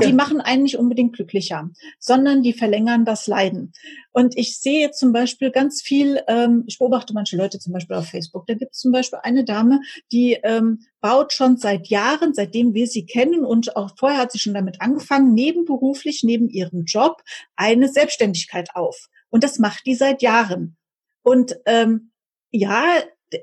[0.00, 3.72] die machen einen nicht unbedingt glücklicher, sondern die verlängern das Leiden.
[4.12, 8.06] Und ich sehe zum Beispiel ganz viel, ähm, ich beobachte manche Leute zum Beispiel auf
[8.06, 9.80] Facebook, da gibt es zum Beispiel eine Dame,
[10.12, 14.38] die ähm, baut schon seit Jahren, seitdem wir sie kennen und auch vorher hat sie
[14.38, 17.22] schon damit angefangen, nebenberuflich, neben ihrem Job
[17.56, 19.08] eine Selbstständigkeit auf.
[19.30, 20.76] Und das macht die seit Jahren.
[21.22, 22.12] Und ähm,
[22.50, 22.84] ja,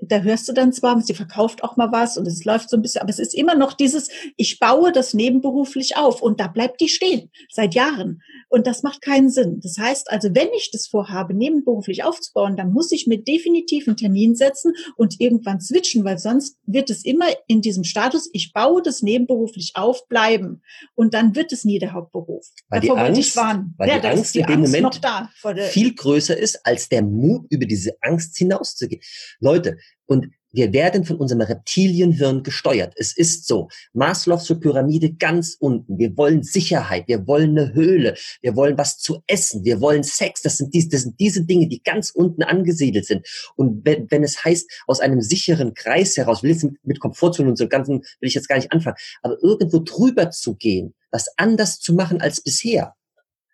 [0.01, 2.81] da hörst du dann zwar, sie verkauft auch mal was und es läuft so ein
[2.81, 6.81] bisschen, aber es ist immer noch dieses, ich baue das nebenberuflich auf und da bleibt
[6.81, 8.21] die stehen seit Jahren.
[8.49, 9.59] Und das macht keinen Sinn.
[9.61, 13.97] Das heißt also, wenn ich das vorhabe, nebenberuflich aufzubauen, dann muss ich mir definitiv einen
[13.97, 18.81] Termin setzen und irgendwann switchen, weil sonst wird es immer in diesem Status, ich baue
[18.81, 20.61] das nebenberuflich auf, bleiben.
[20.95, 22.47] Und dann wird es nie der Hauptberuf.
[22.69, 26.37] Weil Davor die Angst, weil ja, die Angst die in dem Angst Moment viel größer
[26.37, 29.01] ist, als der Mut, über diese Angst hinauszugehen.
[29.39, 32.93] Leute, und wir werden von unserem Reptilienhirn gesteuert.
[32.97, 33.69] Es ist so.
[33.93, 35.99] Maslow'sche Pyramide ganz unten.
[35.99, 37.07] Wir wollen Sicherheit.
[37.07, 38.15] Wir wollen eine Höhle.
[38.41, 39.63] Wir wollen was zu essen.
[39.63, 40.41] Wir wollen Sex.
[40.41, 43.27] Das sind, diese, das sind diese Dinge, die ganz unten angesiedelt sind.
[43.55, 47.51] Und wenn, wenn es heißt, aus einem sicheren Kreis heraus, will jetzt mit, mit Komfortzonen
[47.51, 51.27] und so ganzen, will ich jetzt gar nicht anfangen, aber irgendwo drüber zu gehen, was
[51.37, 52.95] anders zu machen als bisher.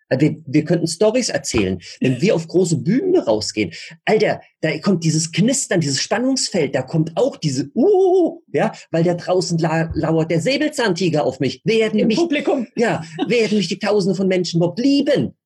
[0.08, 3.72] Wir, wir könnten Stories erzählen, wenn wir auf große Bühnen rausgehen.
[4.04, 9.14] Alter, da kommt dieses Knistern, dieses Spannungsfeld, da kommt auch diese uh, ja, weil da
[9.14, 11.60] draußen la lauert der Säbelzahntiger auf mich.
[11.64, 12.66] Werden Im mich, Publikum.
[12.76, 15.36] Ja, werden mich die Tausende von Menschen überhaupt lieben?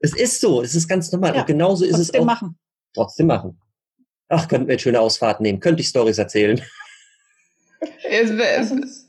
[0.00, 1.34] es ist so, es ist ganz normal.
[1.34, 2.24] Ja, Und genauso ist es auch.
[2.24, 2.58] machen.
[2.94, 3.58] Trotzdem machen.
[4.28, 6.60] Ach, könnten wir jetzt schöne Ausfahrten nehmen, könnte ich Stories erzählen.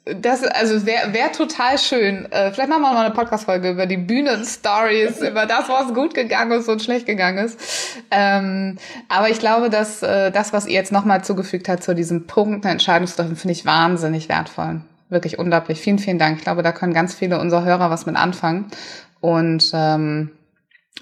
[0.05, 2.29] Das also wäre wär total schön.
[2.29, 6.51] Äh, vielleicht machen wir mal eine Podcast-Folge über die Bühnen-Stories, über das, was gut gegangen
[6.59, 7.57] ist und schlecht gegangen ist.
[8.11, 12.27] Ähm, aber ich glaube, dass äh, das, was ihr jetzt nochmal zugefügt habt zu diesem
[12.27, 14.81] Punkt der Entscheidungstreffen, finde ich wahnsinnig wertvoll.
[15.07, 15.79] Wirklich unglaublich.
[15.79, 16.37] Vielen, vielen Dank.
[16.37, 18.65] Ich glaube, da können ganz viele unserer Hörer was mit anfangen.
[19.21, 20.31] Und ähm,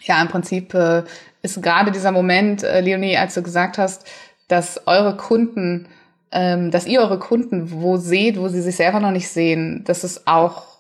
[0.04, 1.04] ja, im Prinzip äh,
[1.42, 4.06] ist gerade dieser Moment, äh, Leonie, als du gesagt hast,
[4.48, 5.88] dass eure Kunden
[6.32, 10.04] ähm, dass ihr eure Kunden wo seht, wo sie sich selber noch nicht sehen, das
[10.04, 10.72] ist auch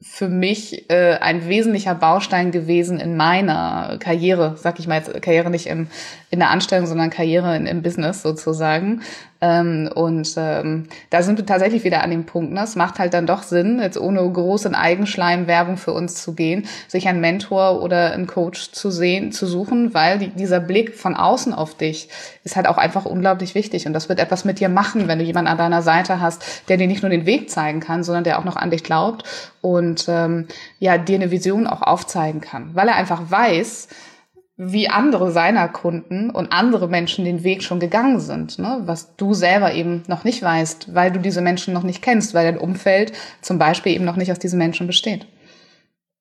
[0.00, 5.50] für mich äh, ein wesentlicher Baustein gewesen in meiner Karriere, sag ich mal jetzt Karriere
[5.50, 5.88] nicht im,
[6.30, 9.02] in der Anstellung, sondern Karriere in, im Business sozusagen.
[9.40, 12.52] Ähm, und ähm, da sind wir tatsächlich wieder an dem Punkt.
[12.52, 12.60] Ne?
[12.62, 17.06] Es macht halt dann doch Sinn, jetzt ohne große Eigenschleimwerbung für uns zu gehen, sich
[17.06, 21.54] einen Mentor oder einen Coach zu sehen, zu suchen, weil die, dieser Blick von außen
[21.54, 22.08] auf dich
[22.42, 23.86] ist halt auch einfach unglaublich wichtig.
[23.86, 26.76] Und das wird etwas mit dir machen, wenn du jemanden an deiner Seite hast, der
[26.76, 29.24] dir nicht nur den Weg zeigen kann, sondern der auch noch an dich glaubt
[29.60, 30.48] und ähm,
[30.80, 33.88] ja dir eine Vision auch aufzeigen kann, weil er einfach weiß,
[34.60, 38.82] wie andere seiner Kunden und andere Menschen den Weg schon gegangen sind, ne?
[38.84, 42.44] was du selber eben noch nicht weißt, weil du diese Menschen noch nicht kennst, weil
[42.44, 45.28] dein Umfeld zum Beispiel eben noch nicht aus diesen Menschen besteht.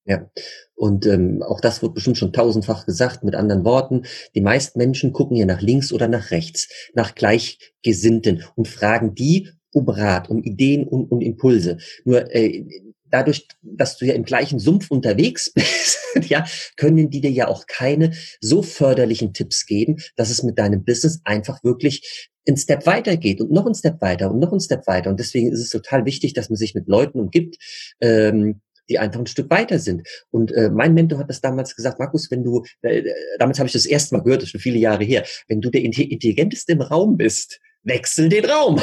[0.06, 0.30] Ja,
[0.76, 3.24] und ähm, auch das wird bestimmt schon tausendfach gesagt.
[3.24, 4.04] Mit anderen Worten,
[4.36, 9.50] die meisten Menschen gucken hier nach links oder nach rechts, nach Gleichgesinnten und fragen die
[9.74, 11.78] um Rat, um Ideen und, und Impulse.
[12.06, 12.66] Nur äh,
[13.12, 15.99] dadurch, dass du ja im gleichen Sumpf unterwegs bist,
[16.30, 16.45] ja,
[16.76, 21.22] können die dir ja auch keine so förderlichen Tipps geben, dass es mit deinem Business
[21.24, 25.10] einfach wirklich ein Step weitergeht und noch ein Step weiter und noch ein Step weiter.
[25.10, 27.58] Und deswegen ist es total wichtig, dass man sich mit Leuten umgibt,
[27.99, 30.08] ähm, die einfach ein Stück weiter sind.
[30.32, 33.03] Und äh, mein Mentor hat das damals gesagt, Markus, wenn du, äh,
[33.38, 35.70] damals habe ich das erste Mal gehört, das ist schon viele Jahre her, wenn du
[35.70, 38.82] der Intelligenteste im Raum bist, wechsel den Raum.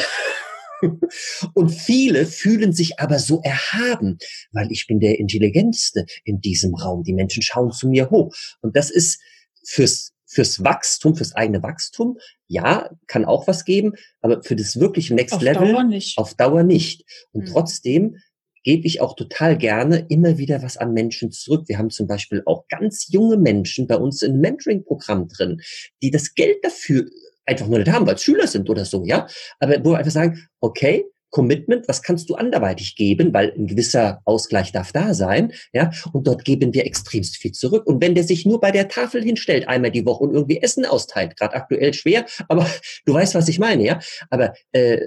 [1.55, 4.19] Und viele fühlen sich aber so erhaben,
[4.53, 7.03] weil ich bin der Intelligenteste in diesem Raum.
[7.03, 8.35] Die Menschen schauen zu mir hoch.
[8.61, 9.21] Und das ist
[9.65, 12.19] fürs fürs Wachstum, fürs eigene Wachstum,
[12.49, 15.85] ja, kann auch was geben, aber für das wirkliche Next auf Level Dauer
[16.17, 17.05] auf Dauer nicht.
[17.33, 17.53] Und Mhm.
[17.53, 18.17] trotzdem
[18.65, 21.69] gebe ich auch total gerne immer wieder was an Menschen zurück.
[21.69, 25.61] Wir haben zum Beispiel auch ganz junge Menschen bei uns im Mentoring-Programm drin,
[26.03, 27.07] die das Geld dafür
[27.47, 29.27] einfach nur nicht haben, weil es Schüler sind oder so, ja.
[29.59, 34.21] Aber wo wir einfach sagen, okay, Commitment, was kannst du anderweitig geben, weil ein gewisser
[34.25, 37.89] Ausgleich darf da sein, ja, und dort geben wir extremst viel zurück.
[37.89, 40.87] Und wenn der sich nur bei der Tafel hinstellt, einmal die Woche und irgendwie Essen
[40.87, 42.71] austeilt, gerade aktuell schwer, aber
[43.05, 43.99] du weißt, was ich meine, ja,
[44.31, 45.01] aber äh,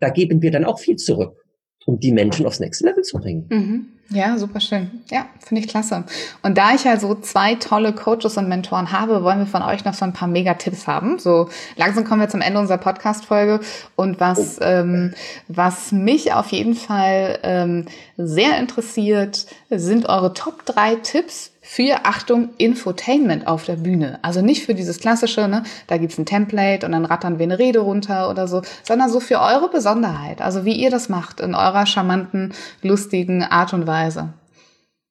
[0.00, 1.44] da geben wir dann auch viel zurück,
[1.84, 3.46] um die Menschen aufs nächste Level zu bringen.
[3.50, 3.97] Mhm.
[4.10, 5.02] Ja, super schön.
[5.10, 6.04] Ja, finde ich klasse.
[6.42, 9.84] Und da ich ja so zwei tolle Coaches und Mentoren habe, wollen wir von euch
[9.84, 11.18] noch so ein paar Mega-Tipps haben.
[11.18, 13.60] So langsam kommen wir zum Ende unserer Podcast-Folge.
[13.96, 15.12] Und was, ähm,
[15.48, 17.84] was mich auf jeden Fall ähm,
[18.16, 24.18] sehr interessiert, sind eure Top drei Tipps für, Achtung, Infotainment auf der Bühne.
[24.22, 27.58] Also nicht für dieses klassische, ne, da gibt's ein Template und dann rattern wir eine
[27.58, 30.40] Rede runter oder so, sondern so für eure Besonderheit.
[30.40, 34.32] Also wie ihr das macht in eurer charmanten, lustigen Art und Weise.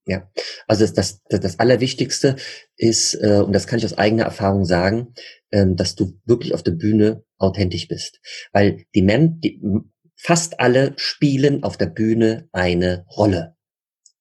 [0.08, 0.28] Ja,
[0.68, 2.38] also das, das, das, Allerwichtigste
[2.76, 5.14] ist, äh, und das kann ich aus eigener Erfahrung sagen,
[5.52, 8.20] ähm, dass du wirklich auf der Bühne authentisch bist.
[8.52, 9.62] Weil die Men, die,
[10.16, 13.57] fast alle spielen auf der Bühne eine Rolle.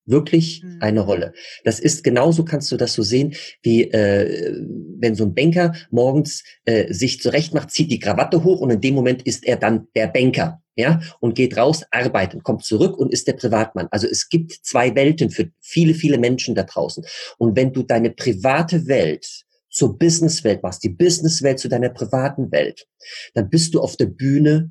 [0.07, 0.79] Wirklich Mhm.
[0.81, 1.33] eine Rolle.
[1.65, 4.55] Das ist genauso, kannst du das so sehen, wie äh,
[4.99, 8.81] wenn so ein Banker morgens äh, sich zurecht macht, zieht die Krawatte hoch und in
[8.81, 13.13] dem Moment ist er dann der Banker, ja, und geht raus, arbeitet, kommt zurück und
[13.13, 13.89] ist der Privatmann.
[13.91, 17.05] Also es gibt zwei Welten für viele, viele Menschen da draußen.
[17.39, 22.87] Und wenn du deine private Welt zur Businesswelt machst, die Businesswelt zu deiner privaten Welt,
[23.35, 24.71] dann bist du auf der Bühne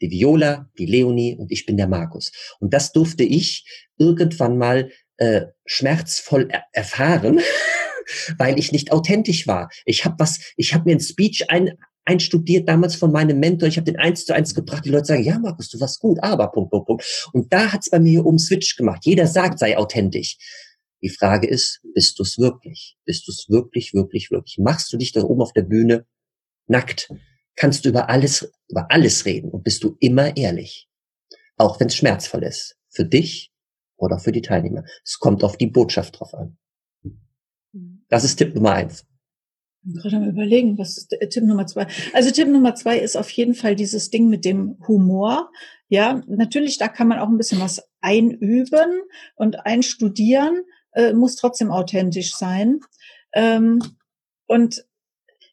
[0.00, 2.32] die Viola, die Leonie und ich bin der Markus.
[2.60, 3.64] Und das durfte ich
[3.98, 7.40] irgendwann mal äh, schmerzvoll er erfahren,
[8.38, 9.70] weil ich nicht authentisch war.
[9.84, 13.68] Ich habe was, ich habe mir ein Speech ein, einstudiert damals von meinem Mentor.
[13.68, 14.84] Ich habe den eins zu eins gebracht.
[14.84, 17.30] Die Leute sagen, ja, Markus, du warst gut, aber Punkt, Punkt, Punkt.
[17.32, 19.04] Und da hat's bei mir oben Switch gemacht.
[19.04, 20.38] Jeder sagt, sei authentisch.
[21.02, 22.96] Die Frage ist, bist du es wirklich?
[23.04, 24.58] Bist du es wirklich, wirklich, wirklich?
[24.58, 26.06] Machst du dich da oben auf der Bühne
[26.66, 27.08] nackt?
[27.58, 30.88] Kannst du über alles, über alles reden und bist du immer ehrlich?
[31.56, 32.76] Auch wenn es schmerzvoll ist.
[32.88, 33.52] Für dich
[33.96, 34.84] oder für die Teilnehmer.
[35.04, 36.56] Es kommt auf die Botschaft drauf an.
[38.08, 39.04] Das ist Tipp Nummer eins.
[39.82, 41.86] Ich bin gerade am überlegen, was ist der- Tipp Nummer zwei?
[42.12, 45.50] Also Tipp Nummer zwei ist auf jeden Fall dieses Ding mit dem Humor.
[45.88, 49.02] Ja, natürlich, da kann man auch ein bisschen was einüben
[49.34, 52.80] und einstudieren, äh, muss trotzdem authentisch sein.
[53.32, 53.80] Ähm,
[54.46, 54.84] und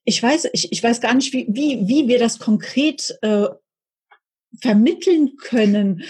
[0.06, 3.48] ich weiß, ich, ich weiß gar nicht, wie, wie, wie wir das konkret äh,
[4.62, 6.04] vermitteln können.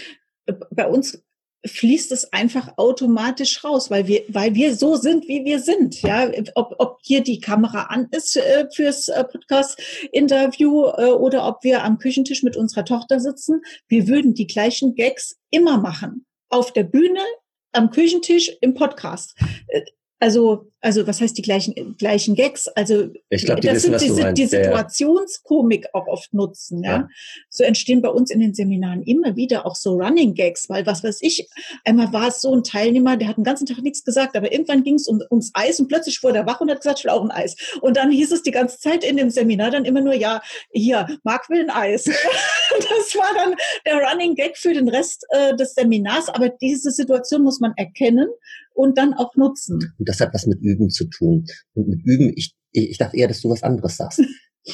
[0.45, 1.23] Äh, Bei uns
[1.65, 6.01] fließt es einfach automatisch raus, weil wir, weil wir so sind, wie wir sind.
[6.01, 11.63] Ja, ob, ob hier die Kamera an ist äh, fürs äh, Podcast-Interview äh, oder ob
[11.63, 16.25] wir am Küchentisch mit unserer Tochter sitzen, wir würden die gleichen Gags immer machen.
[16.49, 17.21] Auf der Bühne,
[17.71, 19.35] am Küchentisch, im Podcast.
[20.19, 22.69] Also, also was heißt die gleichen gleichen Gags?
[22.69, 26.83] Also ich glaub, die das wissen, sind diese die Situationskomik auch oft nutzen.
[26.83, 26.91] Ja?
[26.91, 27.07] ja?
[27.49, 31.03] so entstehen bei uns in den Seminaren immer wieder auch so Running Gags, weil was
[31.03, 31.49] weiß ich,
[31.83, 34.83] einmal war es so ein Teilnehmer, der hat den ganzen Tag nichts gesagt, aber irgendwann
[34.83, 37.11] ging es um, ums Eis und plötzlich wurde er wach und hat gesagt, ich will
[37.11, 37.55] auch ein Eis.
[37.81, 40.41] Und dann hieß es die ganze Zeit in dem Seminar dann immer nur, ja,
[40.71, 42.03] hier, Marc will ein Eis.
[42.69, 43.55] das war dann
[43.85, 48.29] der Running Gag für den Rest äh, des Seminars, aber diese Situation muss man erkennen
[48.75, 49.95] und dann auch nutzen.
[49.97, 51.45] Und das hat was mit Üben zu tun.
[51.73, 54.21] Und mit Üben, ich, ich dachte eher, dass du was anderes sagst.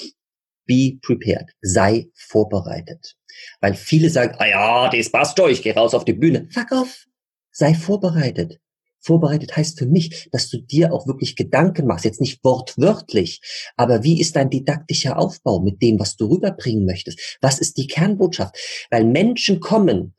[0.65, 1.51] Be prepared.
[1.61, 3.15] Sei vorbereitet.
[3.61, 6.47] Weil viele sagen, ah ja, das passt doch, ich gehe raus auf die Bühne.
[6.51, 7.05] Fuck off.
[7.51, 8.59] Sei vorbereitet.
[9.03, 13.41] Vorbereitet heißt für mich, dass du dir auch wirklich Gedanken machst, jetzt nicht wortwörtlich,
[13.75, 17.39] aber wie ist dein didaktischer Aufbau mit dem, was du rüberbringen möchtest?
[17.41, 18.55] Was ist die Kernbotschaft?
[18.91, 20.13] Weil Menschen kommen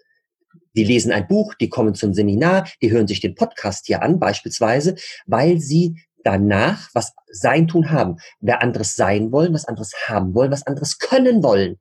[0.75, 4.19] die lesen ein Buch, die kommen zum Seminar, die hören sich den Podcast hier an,
[4.19, 4.97] beispielsweise,
[5.27, 8.17] weil sie danach was sein tun haben.
[8.41, 11.79] Wer anderes sein wollen, was anderes haben wollen, was anderes können wollen.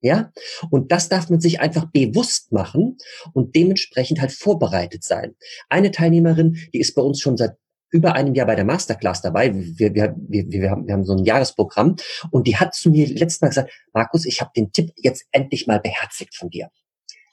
[0.00, 0.30] Ja?
[0.70, 2.96] Und das darf man sich einfach bewusst machen
[3.32, 5.34] und dementsprechend halt vorbereitet sein.
[5.68, 7.56] Eine Teilnehmerin, die ist bei uns schon seit
[7.90, 9.54] über einem Jahr bei der Masterclass dabei.
[9.54, 11.96] Wir, wir, wir, wir, haben, wir haben so ein Jahresprogramm
[12.30, 15.66] und die hat zu mir letztes Mal gesagt, Markus, ich habe den Tipp jetzt endlich
[15.66, 16.68] mal beherzigt von dir.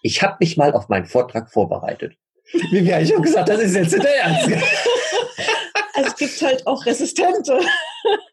[0.06, 2.16] Ich habe mich mal auf meinen Vortrag vorbereitet.
[2.70, 4.50] Wie wir schon gesagt, das ist jetzt der Ernst.
[5.98, 7.58] Also es gibt halt auch Resistente.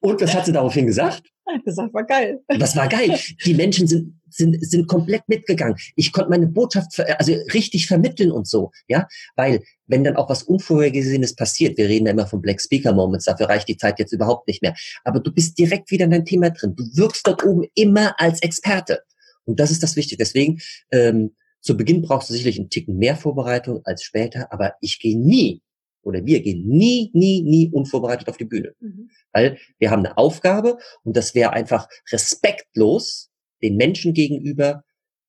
[0.01, 1.23] Und was hat sie daraufhin gesagt?
[1.64, 2.41] gesagt, war geil.
[2.49, 3.16] Das war geil.
[3.45, 5.77] Die Menschen sind, sind, sind komplett mitgegangen.
[5.95, 9.07] Ich konnte meine Botschaft also richtig vermitteln und so, ja,
[9.37, 13.27] weil wenn dann auch was Unvorhergesehenes passiert, wir reden ja immer von Black Speaker Moments,
[13.27, 16.25] dafür reicht die Zeit jetzt überhaupt nicht mehr, aber du bist direkt wieder in dein
[16.25, 16.75] Thema drin.
[16.75, 19.03] Du wirkst dort oben immer als Experte.
[19.45, 20.18] Und das ist das Wichtige.
[20.18, 20.61] Deswegen
[20.91, 21.31] ähm,
[21.62, 25.62] zu Beginn brauchst du sicherlich einen Ticken mehr Vorbereitung als später, aber ich gehe nie
[26.02, 28.74] oder wir gehen nie, nie, nie unvorbereitet auf die Bühne.
[28.80, 29.10] Mhm.
[29.32, 33.30] Weil wir haben eine Aufgabe und das wäre einfach respektlos
[33.62, 34.82] den Menschen gegenüber,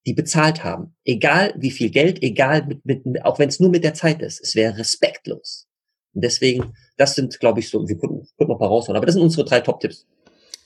[0.05, 0.95] die bezahlt haben.
[1.05, 4.41] Egal wie viel Geld, egal mit, mit, auch wenn es nur mit der Zeit ist.
[4.41, 5.67] Es wäre respektlos.
[6.13, 9.05] Und deswegen, das sind, glaube ich, so, wir können, können noch ein paar raushauen, aber
[9.05, 10.05] das sind unsere drei Top-Tipps.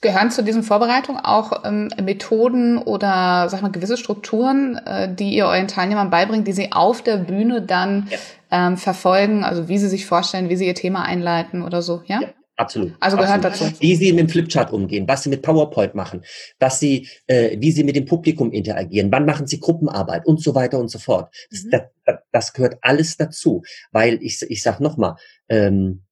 [0.00, 5.46] Gehören zu diesen Vorbereitungen auch ähm, Methoden oder sag mal gewisse Strukturen, äh, die ihr
[5.46, 8.18] euren Teilnehmern beibringt, die sie auf der Bühne dann ja.
[8.50, 12.20] ähm, verfolgen, also wie sie sich vorstellen, wie sie ihr Thema einleiten oder so, ja?
[12.20, 12.28] ja.
[12.58, 12.94] Absolut.
[12.98, 13.74] Also gehört Absolut.
[13.74, 13.82] dazu.
[13.82, 16.24] Wie sie mit dem Flipchart umgehen, was sie mit PowerPoint machen,
[16.58, 20.56] was sie, äh, wie sie mit dem Publikum interagieren, wann machen sie Gruppenarbeit und so
[20.56, 21.32] weiter und so fort.
[21.52, 21.70] Mhm.
[21.70, 25.14] Das, das, das, gehört alles dazu, weil ich, ich sag nochmal,
[25.48, 26.02] ähm,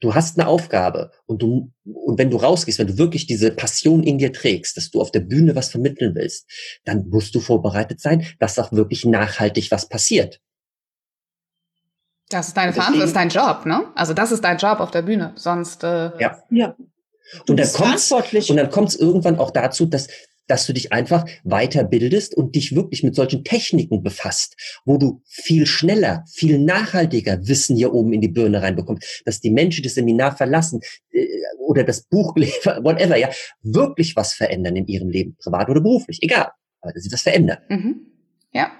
[0.00, 4.02] du hast eine Aufgabe und du, und wenn du rausgehst, wenn du wirklich diese Passion
[4.02, 6.48] in dir trägst, dass du auf der Bühne was vermitteln willst,
[6.84, 10.40] dann musst du vorbereitet sein, dass auch wirklich nachhaltig was passiert.
[12.28, 13.92] Das ist deine Verantwortung, das ist dein Job, ne?
[13.94, 15.32] Also das ist dein Job auf der Bühne.
[15.36, 16.42] Sonst äh, ja.
[16.50, 16.74] ja.
[17.48, 20.08] und dann kommt's und dann kommt's irgendwann auch dazu, dass
[20.46, 25.66] dass du dich einfach weiterbildest und dich wirklich mit solchen Techniken befasst, wo du viel
[25.66, 30.36] schneller, viel nachhaltiger Wissen hier oben in die Birne reinbekommst, dass die Menschen das Seminar
[30.36, 30.80] verlassen
[31.12, 31.26] äh,
[31.58, 32.34] oder das Buch,
[32.82, 33.30] whatever, ja,
[33.62, 37.58] wirklich was verändern in ihrem Leben, privat oder beruflich, egal, aber dass sie was verändern.
[37.68, 38.06] Mhm.
[38.52, 38.72] Ja.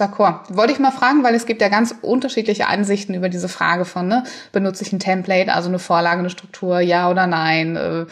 [0.00, 0.56] D'accord.
[0.56, 4.08] Wollte ich mal fragen, weil es gibt ja ganz unterschiedliche Ansichten über diese Frage von,
[4.08, 7.76] ne, benutze ich ein Template, also eine Vorlage, eine Struktur, ja oder nein?
[7.76, 8.06] Äh,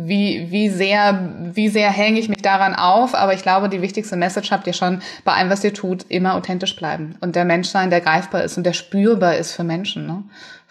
[0.00, 3.16] wie, wie sehr, wie sehr hänge ich mich daran auf.
[3.16, 6.34] Aber ich glaube, die wichtigste Message habt ihr schon bei allem, was ihr tut, immer
[6.34, 7.16] authentisch bleiben.
[7.20, 10.06] Und der Mensch sein, der greifbar ist und der spürbar ist für Menschen.
[10.06, 10.22] Ne?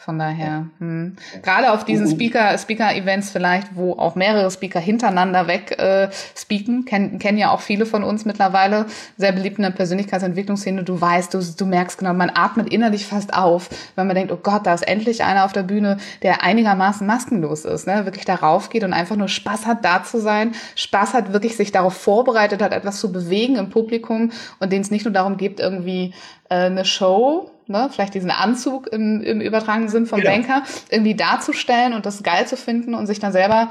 [0.08, 1.18] Von daher, hm.
[1.44, 7.20] gerade auf diesen Speaker, Speaker-Events vielleicht, wo auch mehrere Speaker hintereinander weg äh, speaken, kennen
[7.20, 8.86] kennen ja auch viele von uns mittlerweile,
[9.18, 10.86] sehr beliebt in der Persönlichkeitsentwicklungsszene.
[10.86, 14.40] Du weißt, du, du merkst genau, man atmet innerlich fast auf, wenn man denkt, oh
[14.42, 18.06] Gott, da ist endlich einer auf der Bühne, der einigermaßen maskenlos ist, ne?
[18.06, 21.74] wirklich darauf geht und einfach nur Spaß hat, da zu sein, Spaß hat, wirklich sich
[21.74, 24.32] darauf vorbereitet hat, etwas zu bewegen im Publikum
[24.62, 26.14] und denen es nicht nur darum geht, irgendwie
[26.50, 30.32] äh, eine Show ne, vielleicht diesen Anzug im, im übertragenen Sinn vom genau.
[30.32, 33.70] Banker, irgendwie darzustellen und das geil zu finden und sich dann selber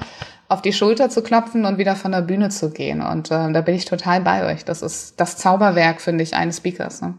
[0.48, 3.02] auf die Schulter zu klopfen und wieder von der Bühne zu gehen.
[3.02, 4.64] Und äh, da bin ich total bei euch.
[4.64, 7.02] Das ist das Zauberwerk, finde ich, eines Speakers.
[7.02, 7.14] Ne?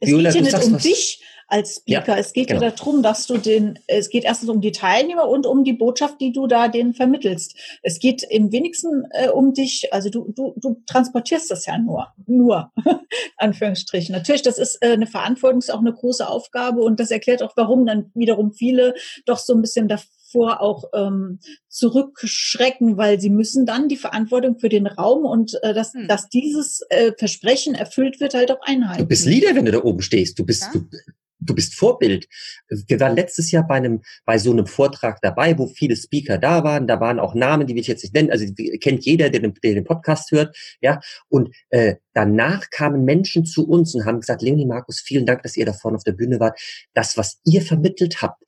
[0.00, 2.12] Es Viola, geht ja nicht um dich, als Speaker.
[2.12, 2.62] Ja, es geht genau.
[2.62, 6.20] ja darum, dass du den, es geht erstens um die Teilnehmer und um die Botschaft,
[6.20, 7.56] die du da denen vermittelst.
[7.82, 12.08] Es geht im wenigsten äh, um dich, also du, du, du transportierst das ja nur,
[12.26, 12.70] nur,
[13.36, 14.14] Anführungsstrichen.
[14.14, 17.52] Natürlich, das ist äh, eine Verantwortung, ist auch eine große Aufgabe und das erklärt auch,
[17.56, 18.94] warum dann wiederum viele
[19.26, 24.68] doch so ein bisschen davor auch ähm, zurückschrecken, weil sie müssen dann die Verantwortung für
[24.68, 26.06] den Raum und äh, dass, hm.
[26.06, 29.02] dass dieses äh, Versprechen erfüllt wird, halt auch einhalten.
[29.02, 30.38] Du bist Leader, wenn du da oben stehst.
[30.38, 30.80] Du bist, ja.
[30.80, 30.86] du,
[31.40, 32.28] du bist Vorbild.
[32.68, 36.64] Wir waren letztes Jahr bei einem, bei so einem Vortrag dabei, wo viele Speaker da
[36.64, 36.86] waren.
[36.86, 38.30] Da waren auch Namen, die wir jetzt nicht nennen.
[38.30, 38.46] Also
[38.80, 40.56] kennt jeder, der den, der den Podcast hört.
[40.80, 45.42] Ja, und äh, danach kamen Menschen zu uns und haben gesagt, Leonie Markus, vielen Dank,
[45.42, 46.60] dass ihr da vorne auf der Bühne wart.
[46.94, 48.42] Das, was ihr vermittelt habt,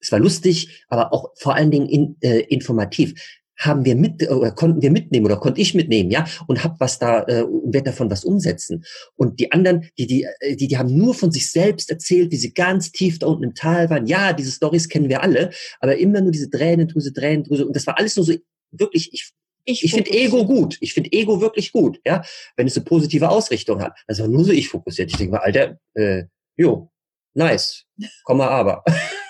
[0.00, 3.14] es war lustig, aber auch vor allen Dingen in, äh, informativ
[3.58, 6.98] haben wir mit oder konnten wir mitnehmen oder konnte ich mitnehmen, ja, und hab was
[6.98, 8.84] da äh, und werde davon was umsetzen.
[9.16, 12.36] Und die anderen, die die äh, die die haben nur von sich selbst erzählt, wie
[12.36, 14.06] sie ganz tief da unten im Tal waren.
[14.06, 15.50] Ja, diese Stories kennen wir alle,
[15.80, 18.34] aber immer nur diese Tränendrüse, Tränendrüse und das war alles nur so
[18.72, 19.32] wirklich ich
[19.64, 20.76] ich, ich finde Ego gut.
[20.80, 22.24] Ich finde Ego wirklich gut, ja,
[22.56, 23.96] wenn es eine positive Ausrichtung hat.
[24.06, 25.10] Also nur so ich fokussiert.
[25.10, 26.24] Ich denke mal, Alter, äh,
[26.56, 26.90] jo,
[27.34, 27.84] nice,
[28.24, 28.84] Komma aber.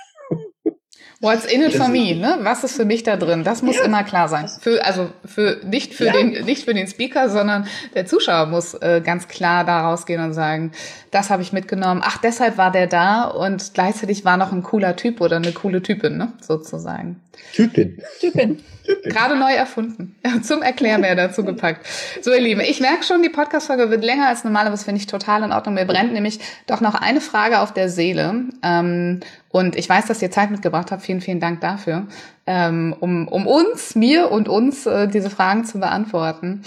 [1.23, 2.39] What's in it for me, ne?
[2.41, 3.45] Was ist für mich da drin?
[3.45, 3.85] Das muss ja.
[3.85, 4.49] immer klar sein.
[4.61, 6.12] Für, also für nicht für ja.
[6.12, 10.33] den nicht für den Speaker, sondern der Zuschauer muss äh, ganz klar da rausgehen und
[10.35, 10.73] sagen,
[11.12, 12.03] das habe ich mitgenommen.
[12.05, 15.81] Ach, deshalb war der da und gleichzeitig war noch ein cooler Typ oder eine coole
[15.81, 16.33] Typin, ne?
[16.41, 17.20] Sozusagen.
[17.55, 18.03] Typin.
[18.20, 18.59] Typin.
[19.05, 20.16] Gerade neu erfunden.
[20.43, 21.87] Zum Erklären dazu gepackt.
[22.20, 25.01] So, ihr Lieben, ich merke schon, die Podcast-Folge wird länger als normal, aber das finde
[25.01, 25.75] ich total in Ordnung.
[25.75, 28.47] Mir brennt nämlich doch noch eine Frage auf der Seele.
[28.62, 29.20] Ähm,
[29.53, 31.03] und ich weiß, dass ihr Zeit mitgebracht habt.
[31.03, 32.07] Vielen, vielen Dank dafür.
[32.47, 36.63] Ähm, um, um uns, mir und uns äh, diese Fragen zu beantworten.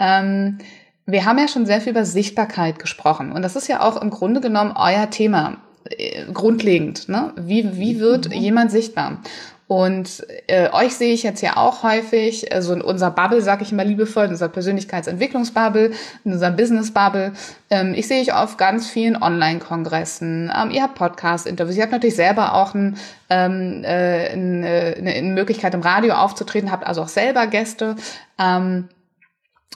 [0.00, 0.58] Ähm,
[1.06, 3.30] wir haben ja schon sehr viel über Sichtbarkeit gesprochen.
[3.30, 7.08] Und das ist ja auch im Grunde genommen euer Thema äh, grundlegend.
[7.08, 7.32] Ne?
[7.36, 8.34] Wie, wie wird mhm.
[8.34, 9.18] jemand sichtbar?
[9.66, 13.72] Und äh, euch sehe ich jetzt ja auch häufig, also in unserer Bubble, sage ich
[13.72, 15.92] immer liebevoll, in unserer Persönlichkeitsentwicklungsbubble,
[16.24, 17.32] in unserer Business-Bubble.
[17.70, 20.52] Ähm, ich sehe euch auf ganz vielen Online-Kongressen.
[20.54, 21.76] Ähm, ihr habt Podcast-Interviews.
[21.76, 22.98] Ihr habt natürlich selber auch ein,
[23.30, 27.96] ähm, äh, eine, eine Möglichkeit, im Radio aufzutreten, habt also auch selber Gäste.
[28.38, 28.88] Ähm,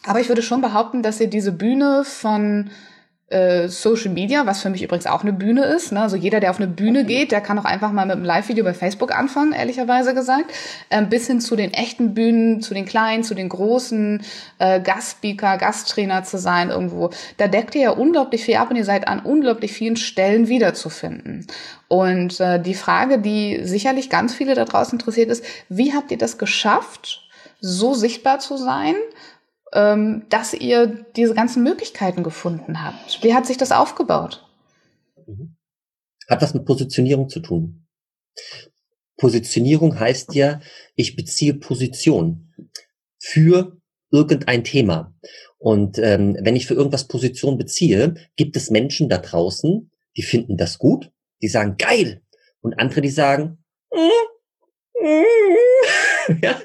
[0.04, 2.70] aber ich würde schon behaupten, dass ihr diese Bühne von
[3.30, 5.92] äh, Social Media, was für mich übrigens auch eine Bühne ist.
[5.92, 6.00] Ne?
[6.00, 8.64] Also jeder, der auf eine Bühne geht, der kann auch einfach mal mit einem Live-Video
[8.64, 10.50] bei Facebook anfangen, ehrlicherweise gesagt.
[10.90, 14.22] Ähm, bis hin zu den echten Bühnen, zu den kleinen, zu den großen,
[14.58, 17.10] äh, Gastspeaker, Gasttrainer zu sein irgendwo.
[17.36, 21.46] Da deckt ihr ja unglaublich viel ab und ihr seid an unglaublich vielen Stellen wiederzufinden.
[21.88, 26.18] Und äh, die Frage, die sicherlich ganz viele da draußen interessiert ist, wie habt ihr
[26.18, 27.28] das geschafft,
[27.60, 28.94] so sichtbar zu sein
[29.72, 33.22] ähm, dass ihr diese ganzen Möglichkeiten gefunden habt.
[33.22, 34.44] Wie hat sich das aufgebaut?
[36.28, 37.86] Hat was mit Positionierung zu tun.
[39.16, 40.60] Positionierung heißt ja,
[40.94, 42.52] ich beziehe Position
[43.18, 43.78] für
[44.10, 45.14] irgendein Thema.
[45.58, 50.56] Und ähm, wenn ich für irgendwas Position beziehe, gibt es Menschen da draußen, die finden
[50.56, 51.10] das gut,
[51.42, 52.22] die sagen geil,
[52.60, 53.58] und andere, die sagen,
[53.92, 56.07] mm, mm,
[56.42, 56.60] ja?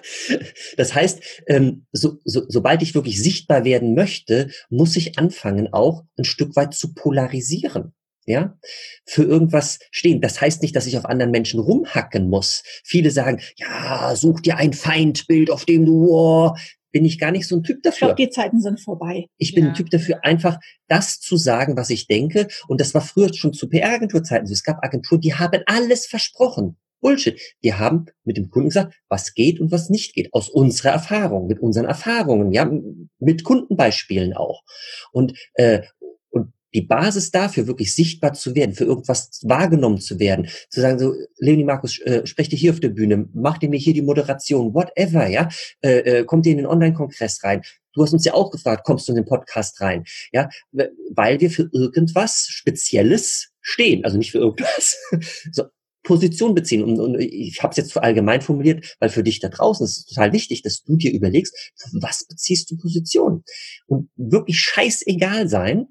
[0.77, 6.03] Das heißt, ähm, so, so, sobald ich wirklich sichtbar werden möchte, muss ich anfangen, auch
[6.17, 7.93] ein Stück weit zu polarisieren
[8.25, 8.57] ja,
[9.05, 10.21] für irgendwas stehen.
[10.21, 12.63] Das heißt nicht, dass ich auf anderen Menschen rumhacken muss.
[12.83, 16.55] Viele sagen, ja, such dir ein Feindbild, auf dem du, oh,
[16.91, 18.09] bin ich gar nicht so ein Typ dafür.
[18.09, 19.25] Ich glaube, die Zeiten sind vorbei.
[19.37, 19.71] Ich bin ja.
[19.71, 22.47] ein Typ dafür, einfach das zu sagen, was ich denke.
[22.67, 24.53] Und das war früher schon zu PR-Agenturzeiten so.
[24.53, 26.77] Es gab Agenturen, die haben alles versprochen.
[27.03, 27.39] Bullshit.
[27.61, 31.45] Wir haben mit dem Kunden gesagt, was geht und was nicht geht, aus unserer Erfahrung,
[31.45, 32.71] mit unseren Erfahrungen, ja,
[33.19, 34.63] mit Kundenbeispielen auch.
[35.11, 35.83] Und, äh,
[36.31, 40.97] und die Basis dafür, wirklich sichtbar zu werden, für irgendwas wahrgenommen zu werden, zu sagen,
[40.97, 44.01] so, Leonie Markus, äh, sprecht ihr hier auf der Bühne, macht ihr mir hier die
[44.01, 45.49] Moderation, whatever, ja,
[45.81, 47.61] äh, äh, kommt ihr in den Online-Kongress rein,
[47.95, 50.03] Du hast uns ja auch gefragt, kommst du in den Podcast rein?
[50.31, 54.97] Ja, weil wir für irgendwas Spezielles stehen, also nicht für irgendwas,
[55.51, 55.65] so,
[56.03, 56.83] Position beziehen.
[56.83, 60.05] Und, und ich habe es jetzt allgemein formuliert, weil für dich da draußen ist es
[60.05, 61.55] total wichtig, dass du dir überlegst,
[61.93, 63.43] was beziehst du Position?
[63.87, 65.87] Und wirklich scheißegal sein,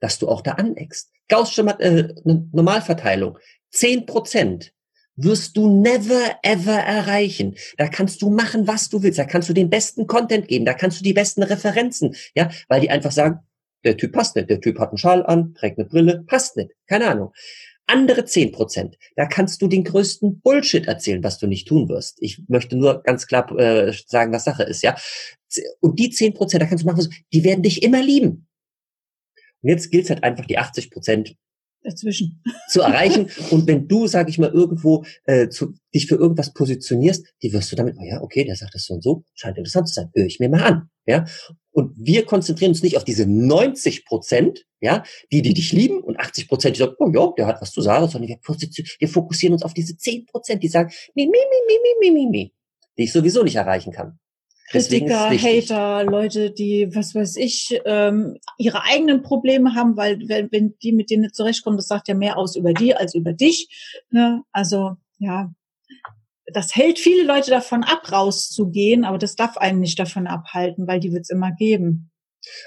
[0.00, 1.10] dass du auch da aneckst.
[1.28, 3.38] Gaußsche äh, Normalverteilung,
[3.70, 4.72] zehn Prozent
[5.16, 7.56] wirst du never ever erreichen.
[7.76, 9.18] Da kannst du machen, was du willst.
[9.18, 10.64] Da kannst du den besten Content geben.
[10.64, 13.40] Da kannst du die besten Referenzen, ja, weil die einfach sagen,
[13.84, 14.48] der Typ passt nicht.
[14.48, 16.70] Der Typ hat einen Schal an, trägt eine Brille, passt nicht.
[16.86, 17.32] Keine Ahnung.
[17.88, 22.18] Andere zehn Prozent, da kannst du den größten Bullshit erzählen, was du nicht tun wirst.
[22.20, 24.96] Ich möchte nur ganz klar äh, sagen, was Sache ist, ja.
[25.80, 28.46] Und die zehn Prozent, da kannst du machen, die werden dich immer lieben.
[29.62, 31.36] Und jetzt gilt es halt einfach, die 80 Prozent
[31.82, 33.30] dazwischen zu erreichen.
[33.50, 37.72] Und wenn du, sag ich mal, irgendwo äh, zu, dich für irgendwas positionierst, die wirst
[37.72, 40.10] du damit, oh ja, okay, der sagt das so und so, scheint interessant zu sein,
[40.14, 40.90] höre ich mir mal an.
[41.06, 41.24] Ja,
[41.78, 46.18] und wir konzentrieren uns nicht auf diese 90 Prozent, ja, die, die dich lieben und
[46.18, 48.38] 80 Prozent, die sagen, oh ja, der hat was zu sagen, sondern wir,
[48.98, 52.10] wir fokussieren uns auf diese 10 Prozent, die sagen, mi, mi, mi, mi, mi, mi,
[52.10, 52.54] mi, mi,
[52.96, 54.18] die ich sowieso nicht erreichen kann.
[54.70, 60.74] Kritiker, Hater, Leute, die, was weiß ich, ähm, ihre eigenen Probleme haben, weil wenn, wenn
[60.82, 64.02] die mit denen nicht zurechtkommen, das sagt ja mehr aus über die als über dich.
[64.10, 64.42] Ne?
[64.50, 65.52] Also ja,
[66.52, 71.00] das hält viele Leute davon ab, rauszugehen, aber das darf einen nicht davon abhalten, weil
[71.00, 72.10] die wird es immer geben.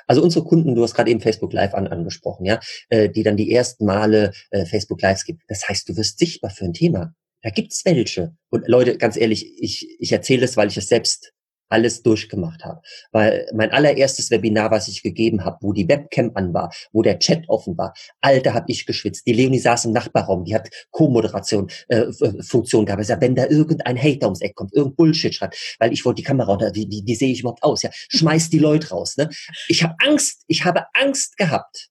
[0.07, 2.59] Also unsere Kunden, du hast gerade eben Facebook Live an, angesprochen, ja,
[2.89, 5.43] äh, die dann die ersten Male äh, Facebook Lives gibt.
[5.47, 7.13] Das heißt, du wirst sichtbar für ein Thema.
[7.41, 8.35] Da gibt's welche.
[8.49, 11.33] Und Leute, ganz ehrlich, ich, ich erzähle es, weil ich es selbst
[11.71, 12.81] alles durchgemacht habe.
[13.11, 17.19] Weil mein allererstes Webinar, was ich gegeben habe, wo die Webcam an war, wo der
[17.19, 19.25] Chat offen war, Alter, habe ich geschwitzt.
[19.25, 22.11] Die Leonie saß im Nachbarraum, die hat Co-Moderation äh,
[22.41, 23.01] Funktion gehabt.
[23.01, 26.17] Ich sag, wenn da irgendein Hater ums Eck kommt, irgendein Bullshit schreibt, weil ich wollte
[26.21, 27.83] die Kamera unter, wie, wie, wie sehe ich überhaupt aus?
[27.83, 29.17] Ja, schmeiß die Leute raus.
[29.17, 29.29] Ne?
[29.67, 31.89] Ich habe Angst, ich habe Angst gehabt.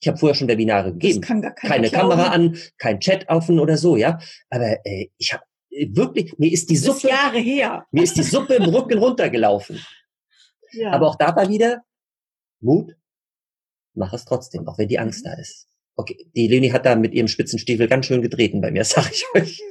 [0.00, 1.20] Ich habe vorher schon Webinare gegeben.
[1.20, 2.10] keine glauben.
[2.10, 4.18] Kamera an, kein Chat offen oder so, ja.
[4.48, 7.86] Aber äh, ich habe wirklich, mir ist die Suppe, ist Jahre her.
[7.90, 9.80] mir ist die Suppe im Rücken runtergelaufen.
[10.72, 10.90] Ja.
[10.90, 11.82] Aber auch dabei wieder
[12.60, 12.94] Mut,
[13.94, 15.30] mach es trotzdem, auch wenn die Angst mhm.
[15.30, 15.66] da ist.
[15.96, 19.24] Okay, die Leni hat da mit ihrem Spitzenstiefel ganz schön getreten bei mir, sag ich
[19.34, 19.62] euch.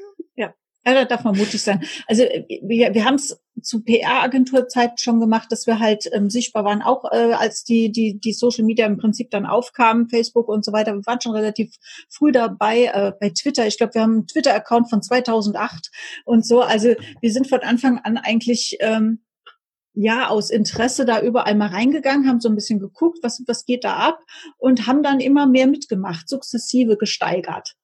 [0.88, 0.94] Ja.
[0.94, 1.84] Da darf man mutig sein.
[2.08, 6.64] Also äh, wir, wir haben es zu PR-Agenturzeit schon gemacht, dass wir halt ähm, sichtbar
[6.64, 10.64] waren, auch äh, als die, die, die Social Media im Prinzip dann aufkamen, Facebook und
[10.64, 10.94] so weiter.
[10.94, 11.76] Wir waren schon relativ
[12.10, 13.68] früh dabei äh, bei Twitter.
[13.68, 15.92] Ich glaube, wir haben einen Twitter-Account von 2008
[16.26, 16.62] und so.
[16.62, 19.20] Also wir sind von Anfang an eigentlich ähm,
[19.94, 23.84] ja aus Interesse da überall mal reingegangen, haben so ein bisschen geguckt, was, was geht
[23.84, 24.20] da ab
[24.58, 27.76] und haben dann immer mehr mitgemacht, sukzessive gesteigert.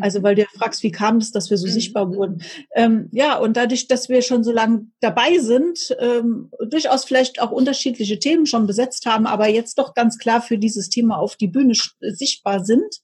[0.00, 1.72] Also weil du fragst, wie kam es, dass wir so mhm.
[1.72, 2.42] sichtbar wurden?
[2.74, 7.50] Ähm, ja, und dadurch, dass wir schon so lange dabei sind, ähm, durchaus vielleicht auch
[7.50, 11.48] unterschiedliche Themen schon besetzt haben, aber jetzt doch ganz klar für dieses Thema auf die
[11.48, 13.00] Bühne sichtbar sind,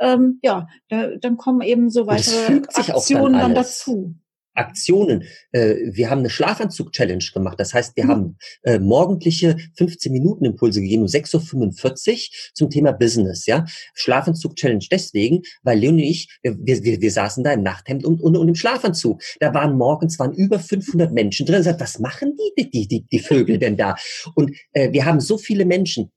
[0.00, 4.14] ähm, ja, da, dann kommen eben so weitere Aktionen dann, dann dazu.
[4.54, 5.24] Aktionen.
[5.52, 7.58] Äh, wir haben eine Schlafanzug-Challenge gemacht.
[7.58, 8.08] Das heißt, wir mhm.
[8.08, 12.18] haben äh, morgendliche 15 Minuten Impulse gegeben um 6.45 Uhr
[12.54, 13.46] zum Thema Business.
[13.46, 18.20] Ja, Schlafanzug-Challenge deswegen, weil Leon und ich, wir, wir, wir saßen da im Nachthemd und,
[18.20, 19.22] und, und im Schlafanzug.
[19.40, 21.62] Da waren morgens waren über 500 Menschen drin.
[21.62, 23.96] Sagt, was machen die, die, die, die Vögel denn da?
[24.34, 26.10] Und äh, wir haben so viele Menschen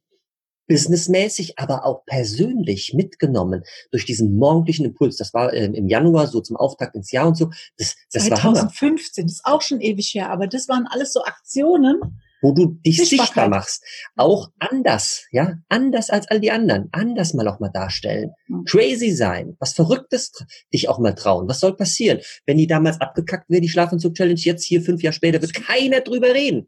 [0.67, 5.17] businessmäßig, aber auch persönlich mitgenommen durch diesen morgendlichen Impuls.
[5.17, 7.49] Das war ähm, im Januar so zum Auftakt ins Jahr und so.
[7.77, 11.23] Das, das 2015, war das ist auch schon ewig her, aber das waren alles so
[11.23, 12.01] Aktionen,
[12.41, 13.83] wo du dich sichtbar machst.
[14.15, 18.31] Auch anders, ja, anders als all die anderen, anders mal auch mal darstellen.
[18.47, 18.65] Mhm.
[18.65, 20.31] Crazy sein, was Verrücktes
[20.73, 21.47] dich auch mal trauen.
[21.47, 22.19] Was soll passieren?
[22.45, 26.33] Wenn die damals abgekackt wäre, die Schlafentzug-Challenge, jetzt hier fünf Jahre später, wird keiner drüber
[26.33, 26.67] reden.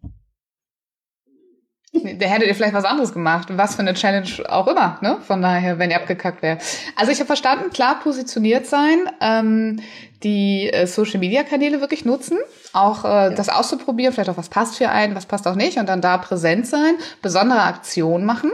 [2.03, 5.17] Der hättet ihr vielleicht was anderes gemacht, was für eine Challenge auch immer, ne?
[5.25, 6.57] Von daher, wenn ihr abgekackt wäre.
[6.95, 9.81] Also ich habe verstanden, klar positioniert sein, ähm,
[10.23, 12.37] die äh, Social Media Kanäle wirklich nutzen,
[12.73, 13.29] auch äh, ja.
[13.29, 16.17] das auszuprobieren, vielleicht auch was passt für einen, was passt auch nicht, und dann da
[16.17, 18.51] präsent sein, besondere Aktionen machen,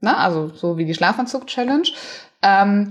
[0.00, 0.16] ne?
[0.16, 1.88] Also so wie die Schlafanzug Challenge.
[2.42, 2.90] Ähm,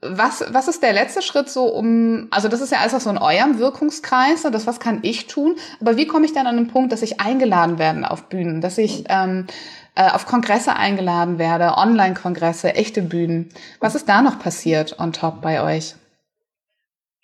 [0.00, 3.10] was, was ist der letzte Schritt so um, also das ist ja alles auch so
[3.10, 6.68] in eurem Wirkungskreis, das was kann ich tun, aber wie komme ich dann an den
[6.68, 9.46] Punkt, dass ich eingeladen werde auf Bühnen, dass ich ähm,
[9.94, 13.50] äh, auf Kongresse eingeladen werde, Online-Kongresse, echte Bühnen.
[13.80, 15.94] Was ist da noch passiert on top bei euch?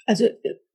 [0.05, 0.27] Also